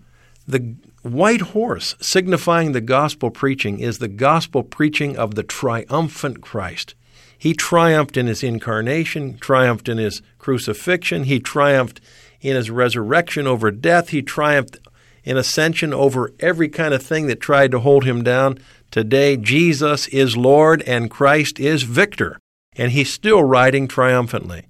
the 0.46 0.74
white 1.02 1.40
horse, 1.40 1.94
signifying 2.00 2.72
the 2.72 2.80
gospel 2.80 3.30
preaching, 3.30 3.78
is 3.78 3.98
the 3.98 4.08
gospel 4.08 4.62
preaching 4.62 5.16
of 5.16 5.34
the 5.34 5.42
triumphant 5.42 6.40
Christ. 6.40 6.94
He 7.36 7.54
triumphed 7.54 8.16
in 8.16 8.28
his 8.28 8.42
incarnation, 8.42 9.36
triumphed 9.38 9.88
in 9.88 9.98
his 9.98 10.22
crucifixion, 10.38 11.24
he 11.24 11.40
triumphed 11.40 12.00
in 12.40 12.56
his 12.56 12.70
resurrection 12.70 13.46
over 13.46 13.70
death, 13.70 14.10
he 14.10 14.22
triumphed 14.22 14.78
in 15.24 15.36
ascension 15.36 15.92
over 15.92 16.32
every 16.40 16.68
kind 16.68 16.94
of 16.94 17.02
thing 17.02 17.26
that 17.26 17.40
tried 17.40 17.70
to 17.70 17.80
hold 17.80 18.04
him 18.04 18.22
down. 18.22 18.58
Today, 18.90 19.36
Jesus 19.36 20.08
is 20.08 20.36
Lord 20.36 20.82
and 20.82 21.10
Christ 21.10 21.58
is 21.58 21.82
victor, 21.82 22.38
and 22.76 22.92
he's 22.92 23.12
still 23.12 23.42
riding 23.42 23.88
triumphantly. 23.88 24.66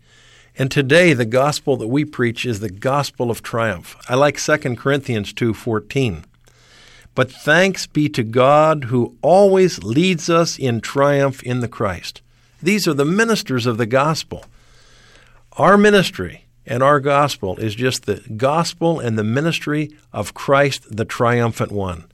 And 0.62 0.70
today 0.70 1.12
the 1.12 1.25
gospel 1.25 1.77
that 1.79 1.88
we 1.88 2.05
preach 2.05 2.46
is 2.46 2.61
the 2.61 2.70
gospel 2.70 3.33
of 3.33 3.42
triumph. 3.42 3.96
I 4.09 4.14
like 4.14 4.38
2 4.38 4.77
Corinthians 4.77 5.33
2:14. 5.33 6.25
But 7.16 7.33
thanks 7.33 7.88
be 7.88 8.09
to 8.11 8.22
God 8.22 8.85
who 8.85 9.16
always 9.22 9.83
leads 9.83 10.31
us 10.31 10.61
in 10.61 10.81
triumph 10.81 11.42
in 11.42 11.59
the 11.59 11.66
Christ. 11.66 12.22
These 12.62 12.87
are 12.87 12.94
the 12.94 13.05
ministers 13.05 13.66
of 13.66 13.77
the 13.77 13.87
gospel. 13.87 14.44
Our 15.55 15.77
ministry 15.77 16.44
and 16.64 16.81
our 16.81 17.01
gospel 17.01 17.57
is 17.57 17.75
just 17.75 18.07
the 18.07 18.22
gospel 18.37 19.01
and 19.01 19.18
the 19.18 19.25
ministry 19.25 19.90
of 20.12 20.33
Christ, 20.33 20.96
the 20.96 21.05
triumphant 21.05 21.72
one. 21.72 22.05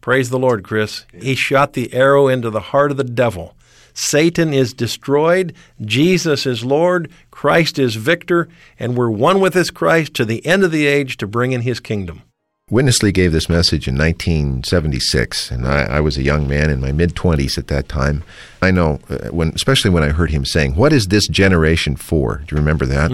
Praise 0.00 0.30
the 0.30 0.38
Lord, 0.38 0.64
Chris. 0.64 1.04
He 1.12 1.34
shot 1.34 1.74
the 1.74 1.92
arrow 1.92 2.26
into 2.26 2.48
the 2.48 2.72
heart 2.72 2.90
of 2.90 2.96
the 2.96 3.04
devil. 3.04 3.54
Satan 3.98 4.54
is 4.54 4.72
destroyed, 4.72 5.52
Jesus 5.80 6.46
is 6.46 6.64
Lord, 6.64 7.10
Christ 7.32 7.80
is 7.80 7.96
victor, 7.96 8.48
and 8.78 8.96
we're 8.96 9.10
one 9.10 9.40
with 9.40 9.54
this 9.54 9.70
Christ 9.70 10.14
to 10.14 10.24
the 10.24 10.44
end 10.46 10.62
of 10.62 10.70
the 10.70 10.86
age 10.86 11.16
to 11.16 11.26
bring 11.26 11.50
in 11.50 11.62
his 11.62 11.80
kingdom. 11.80 12.22
Witness 12.70 13.02
Lee 13.02 13.10
gave 13.10 13.32
this 13.32 13.48
message 13.48 13.88
in 13.88 13.98
1976, 13.98 15.50
and 15.50 15.66
I, 15.66 15.84
I 15.84 16.00
was 16.00 16.16
a 16.16 16.22
young 16.22 16.46
man 16.46 16.70
in 16.70 16.80
my 16.80 16.92
mid 16.92 17.16
20s 17.16 17.58
at 17.58 17.66
that 17.66 17.88
time. 17.88 18.22
I 18.60 18.70
know, 18.70 18.98
uh, 19.08 19.28
when, 19.28 19.52
especially 19.54 19.90
when 19.90 20.02
I 20.02 20.08
heard 20.08 20.30
him 20.30 20.44
saying, 20.44 20.74
What 20.74 20.92
is 20.92 21.06
this 21.06 21.28
generation 21.28 21.96
for? 21.96 22.42
Do 22.46 22.54
you 22.54 22.58
remember 22.58 22.86
that? 22.86 23.10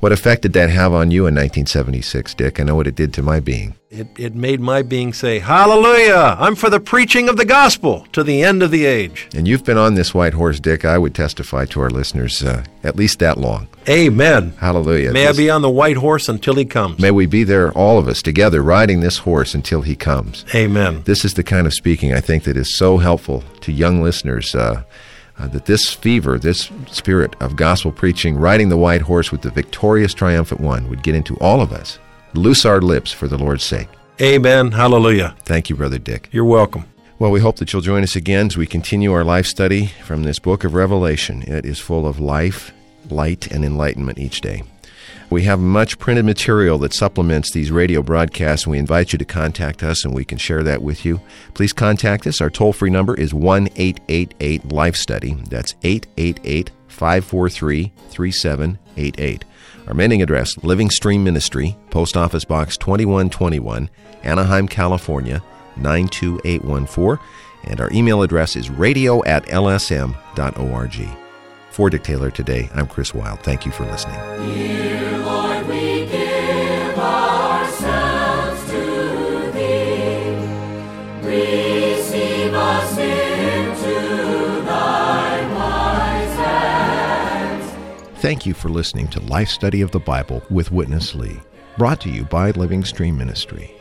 What 0.00 0.12
effect 0.12 0.42
did 0.42 0.52
that 0.54 0.70
have 0.70 0.92
on 0.92 1.10
you 1.10 1.22
in 1.22 1.34
1976, 1.34 2.34
Dick? 2.34 2.60
I 2.60 2.64
know 2.64 2.74
what 2.74 2.86
it 2.86 2.94
did 2.94 3.12
to 3.14 3.22
my 3.22 3.40
being. 3.40 3.74
It, 3.90 4.06
it 4.16 4.36
made 4.36 4.60
my 4.60 4.82
being 4.82 5.12
say, 5.12 5.40
Hallelujah! 5.40 6.36
I'm 6.38 6.54
for 6.54 6.70
the 6.70 6.78
preaching 6.78 7.28
of 7.28 7.36
the 7.36 7.44
gospel 7.44 8.06
to 8.12 8.22
the 8.22 8.40
end 8.44 8.62
of 8.62 8.70
the 8.70 8.84
age. 8.84 9.28
And 9.34 9.48
you've 9.48 9.64
been 9.64 9.78
on 9.78 9.94
this 9.94 10.14
white 10.14 10.34
horse, 10.34 10.60
Dick. 10.60 10.84
I 10.84 10.96
would 10.96 11.12
testify 11.12 11.64
to 11.66 11.80
our 11.80 11.90
listeners 11.90 12.40
uh, 12.44 12.62
at 12.84 12.94
least 12.94 13.18
that 13.18 13.36
long. 13.36 13.66
Amen. 13.88 14.52
Hallelujah. 14.58 15.12
May 15.12 15.26
I 15.26 15.32
be 15.32 15.50
on 15.50 15.62
the 15.62 15.70
white 15.70 15.96
horse 15.96 16.28
until 16.28 16.54
he 16.54 16.64
comes. 16.64 17.00
May 17.00 17.10
we 17.10 17.26
be 17.26 17.42
there, 17.42 17.72
all 17.72 17.98
of 17.98 18.06
us, 18.06 18.22
together, 18.22 18.62
riding 18.62 19.00
this 19.00 19.18
horse 19.18 19.56
until 19.56 19.82
he 19.82 19.96
comes. 19.96 20.44
Amen. 20.54 21.02
This 21.04 21.24
is 21.24 21.34
the 21.34 21.42
kind 21.42 21.66
of 21.66 21.74
speaking 21.74 22.12
I 22.14 22.20
think 22.20 22.44
that 22.44 22.56
is 22.56 22.76
so 22.76 22.98
helpful 22.98 23.42
to 23.62 23.72
young 23.72 24.02
listeners. 24.02 24.54
Uh, 24.54 24.82
uh, 25.38 25.48
that 25.48 25.64
this 25.64 25.90
fever, 25.94 26.38
this 26.38 26.70
spirit 26.86 27.34
of 27.40 27.56
gospel 27.56 27.90
preaching, 27.90 28.36
riding 28.36 28.68
the 28.68 28.76
white 28.76 29.00
horse 29.00 29.32
with 29.32 29.40
the 29.40 29.50
victorious, 29.50 30.12
triumphant 30.12 30.60
one, 30.60 30.86
would 30.90 31.02
get 31.02 31.14
into 31.14 31.34
all 31.38 31.62
of 31.62 31.72
us. 31.72 31.98
Loose 32.34 32.66
our 32.66 32.82
lips 32.82 33.10
for 33.10 33.26
the 33.26 33.38
Lord's 33.38 33.64
sake. 33.64 33.88
Amen. 34.20 34.72
Hallelujah. 34.72 35.34
Thank 35.44 35.70
you, 35.70 35.76
Brother 35.76 35.98
Dick. 35.98 36.28
You're 36.30 36.44
welcome. 36.44 36.84
Well, 37.18 37.30
we 37.30 37.40
hope 37.40 37.56
that 37.56 37.72
you'll 37.72 37.82
join 37.82 38.02
us 38.02 38.16
again 38.16 38.46
as 38.46 38.56
we 38.56 38.66
continue 38.66 39.12
our 39.12 39.24
life 39.24 39.46
study 39.46 39.86
from 40.04 40.22
this 40.22 40.38
book 40.38 40.62
of 40.64 40.74
Revelation. 40.74 41.42
It 41.42 41.64
is 41.64 41.78
full 41.78 42.06
of 42.06 42.20
life, 42.20 42.72
light, 43.08 43.50
and 43.50 43.64
enlightenment 43.64 44.18
each 44.18 44.42
day. 44.42 44.62
We 45.30 45.44
have 45.44 45.60
much 45.60 46.00
printed 46.00 46.24
material 46.24 46.76
that 46.78 46.92
supplements 46.92 47.52
these 47.52 47.70
radio 47.70 48.02
broadcasts, 48.02 48.66
and 48.66 48.72
we 48.72 48.78
invite 48.78 49.12
you 49.12 49.18
to 49.18 49.24
contact 49.24 49.80
us 49.84 50.04
and 50.04 50.12
we 50.12 50.24
can 50.24 50.38
share 50.38 50.64
that 50.64 50.82
with 50.82 51.04
you. 51.04 51.20
Please 51.54 51.72
contact 51.72 52.26
us. 52.26 52.40
Our 52.40 52.50
toll 52.50 52.72
free 52.72 52.90
number 52.90 53.14
is 53.14 53.32
1 53.32 53.68
888 53.76 54.72
Life 54.72 54.96
Study. 54.96 55.34
That's 55.48 55.76
888 55.84 56.72
543 56.88 57.92
3788. 58.08 59.44
Our 59.86 59.94
mailing 59.94 60.20
address, 60.20 60.58
Living 60.64 60.90
Stream 60.90 61.22
Ministry, 61.22 61.76
Post 61.90 62.16
Office 62.16 62.44
Box 62.44 62.76
2121, 62.76 63.88
Anaheim, 64.24 64.66
California 64.66 65.42
92814. 65.76 67.24
And 67.64 67.80
our 67.80 67.92
email 67.92 68.22
address 68.22 68.56
is 68.56 68.68
radio 68.68 69.24
at 69.24 69.44
lsm.org. 69.46 71.29
For 71.70 71.88
Dick 71.88 72.02
Taylor 72.02 72.30
today, 72.30 72.68
I'm 72.74 72.86
Chris 72.86 73.14
Wilde. 73.14 73.40
Thank 73.40 73.64
you 73.64 73.72
for 73.72 73.84
listening. 73.86 74.18
Lord, 75.24 75.66
we 75.68 76.04
give 76.06 76.98
ourselves 76.98 78.70
to 78.70 79.50
Thee. 79.52 80.34
Receive 81.22 82.52
us 82.52 82.98
into 82.98 84.62
Thy 84.64 85.54
wise 85.54 86.36
hands. 86.36 87.72
Thank 88.20 88.44
you 88.44 88.52
for 88.52 88.68
listening 88.68 89.06
to 89.08 89.20
Life 89.20 89.48
Study 89.48 89.80
of 89.80 89.92
the 89.92 90.00
Bible 90.00 90.42
with 90.50 90.72
Witness 90.72 91.14
Lee, 91.14 91.40
brought 91.78 92.00
to 92.00 92.10
you 92.10 92.24
by 92.24 92.50
Living 92.50 92.84
Stream 92.84 93.16
Ministry. 93.16 93.79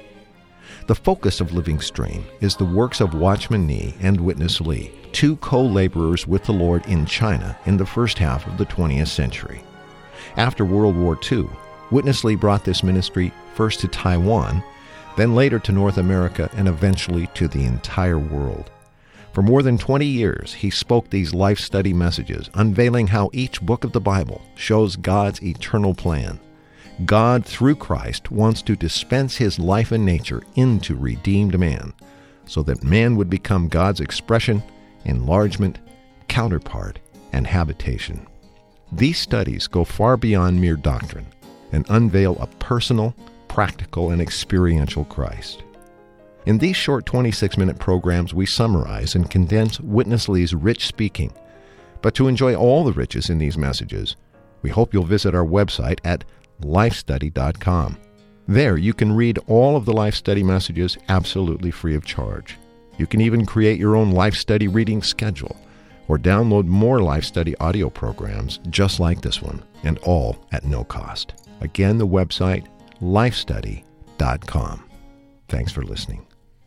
The 0.90 0.96
focus 0.96 1.40
of 1.40 1.54
Living 1.54 1.80
Stream 1.82 2.26
is 2.42 2.56
the 2.56 2.66
works 2.66 3.00
of 3.00 3.14
Watchman 3.14 3.68
Nee 3.68 3.94
and 4.02 4.20
Witness 4.20 4.60
Lee, 4.60 4.92
two 5.12 5.36
co 5.36 5.64
laborers 5.64 6.26
with 6.26 6.46
the 6.46 6.52
Lord 6.52 6.84
in 6.88 7.06
China 7.06 7.56
in 7.68 7.78
the 7.78 7.86
first 7.86 8.18
half 8.18 8.48
of 8.48 8.58
the 8.58 8.66
20th 8.66 9.10
century. 9.10 9.62
After 10.36 10.66
World 10.66 10.96
War 10.96 11.16
II, 11.32 11.48
Witness 11.92 12.24
Lee 12.24 12.34
brought 12.34 12.66
this 12.66 12.82
ministry 12.82 13.32
first 13.54 13.82
to 13.82 13.88
Taiwan, 13.88 14.64
then 15.16 15.36
later 15.36 15.60
to 15.60 15.72
North 15.72 16.00
America, 16.00 16.50
and 16.54 16.68
eventually 16.68 17.28
to 17.36 17.48
the 17.48 17.66
entire 17.66 18.18
world. 18.18 18.72
For 19.32 19.44
more 19.44 19.62
than 19.62 19.78
20 19.78 20.08
years, 20.08 20.56
he 20.56 20.72
spoke 20.72 21.12
these 21.12 21.36
life 21.36 21.60
study 21.60 21.94
messages, 21.94 22.50
unveiling 22.56 23.06
how 23.06 23.30
each 23.32 23.62
book 23.62 23.84
of 23.84 23.92
the 23.92 24.02
Bible 24.02 24.42
shows 24.56 24.96
God's 24.96 25.44
eternal 25.44 25.94
plan. 25.94 26.40
God, 27.06 27.46
through 27.46 27.76
Christ, 27.76 28.30
wants 28.30 28.62
to 28.64 28.76
dispense 28.76 29.38
his 29.38 29.58
life 29.58 29.92
and 29.92 30.06
nature 30.06 30.44
into 30.56 30.96
redeemed 30.96 31.58
man, 31.58 31.94
so 32.46 32.62
that 32.64 32.84
man 32.84 33.16
would 33.16 33.30
become 33.30 33.70
God's 33.70 34.02
expression, 34.02 34.62
enlargement, 35.06 35.80
counterpart, 36.28 37.00
and 37.32 37.48
habitation. 37.48 38.28
These 38.92 39.20
studies 39.20 39.68
go 39.68 39.84
far 39.84 40.18
beyond 40.18 40.60
mere 40.60 40.76
doctrine 40.76 41.28
and 41.72 41.86
unveil 41.90 42.38
a 42.40 42.48
personal, 42.48 43.16
practical, 43.48 44.12
and 44.12 44.22
experiential 44.22 45.06
Christ. 45.06 45.64
In 46.46 46.58
these 46.58 46.76
short 46.76 47.06
26 47.06 47.58
minute 47.58 47.78
programs, 47.78 48.34
we 48.34 48.46
summarize 48.46 49.14
and 49.14 49.30
condense 49.30 49.80
Witness 49.80 50.28
Lee's 50.28 50.54
rich 50.54 50.88
speaking. 50.88 51.32
But 52.02 52.16
to 52.16 52.28
enjoy 52.28 52.56
all 52.56 52.84
the 52.84 52.94
riches 52.94 53.30
in 53.30 53.38
these 53.38 53.58
messages, 53.58 54.16
we 54.62 54.70
hope 54.70 54.94
you'll 54.94 55.04
visit 55.04 55.36
our 55.36 55.46
website 55.46 56.00
at 56.04 56.26
lifestudy.com. 56.62 57.98
There, 58.48 58.78
you 58.78 58.94
can 58.94 59.12
read 59.12 59.38
all 59.48 59.76
of 59.76 59.86
the 59.86 59.94
Life 59.94 60.16
Study 60.16 60.44
messages 60.44 60.98
absolutely 61.08 61.72
free 61.72 61.96
of 61.96 62.06
charge. 62.06 62.58
You 62.98 63.06
can 63.06 63.22
even 63.22 63.46
create 63.46 63.80
your 63.80 63.96
own 63.96 64.12
Life 64.12 64.34
Study 64.34 64.68
reading 64.68 65.04
schedule 65.04 65.56
or 66.08 66.18
download 66.18 66.66
more 66.66 67.00
Life 67.00 67.24
Study 67.24 67.56
audio 67.58 67.90
programs 67.90 68.60
just 68.70 69.00
like 69.00 69.22
this 69.22 69.42
one, 69.42 69.64
and 69.84 70.00
all 70.00 70.44
at 70.52 70.66
no 70.66 70.84
cost. 70.84 71.34
Again, 71.62 71.98
the 71.98 72.08
website 72.08 72.66
lifestudy.com. 73.02 74.84
Thanks 75.48 75.72
for 75.72 75.84
listening. 75.84 76.29